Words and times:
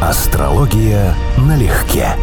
Астрология 0.00 1.14
налегке. 1.36 2.16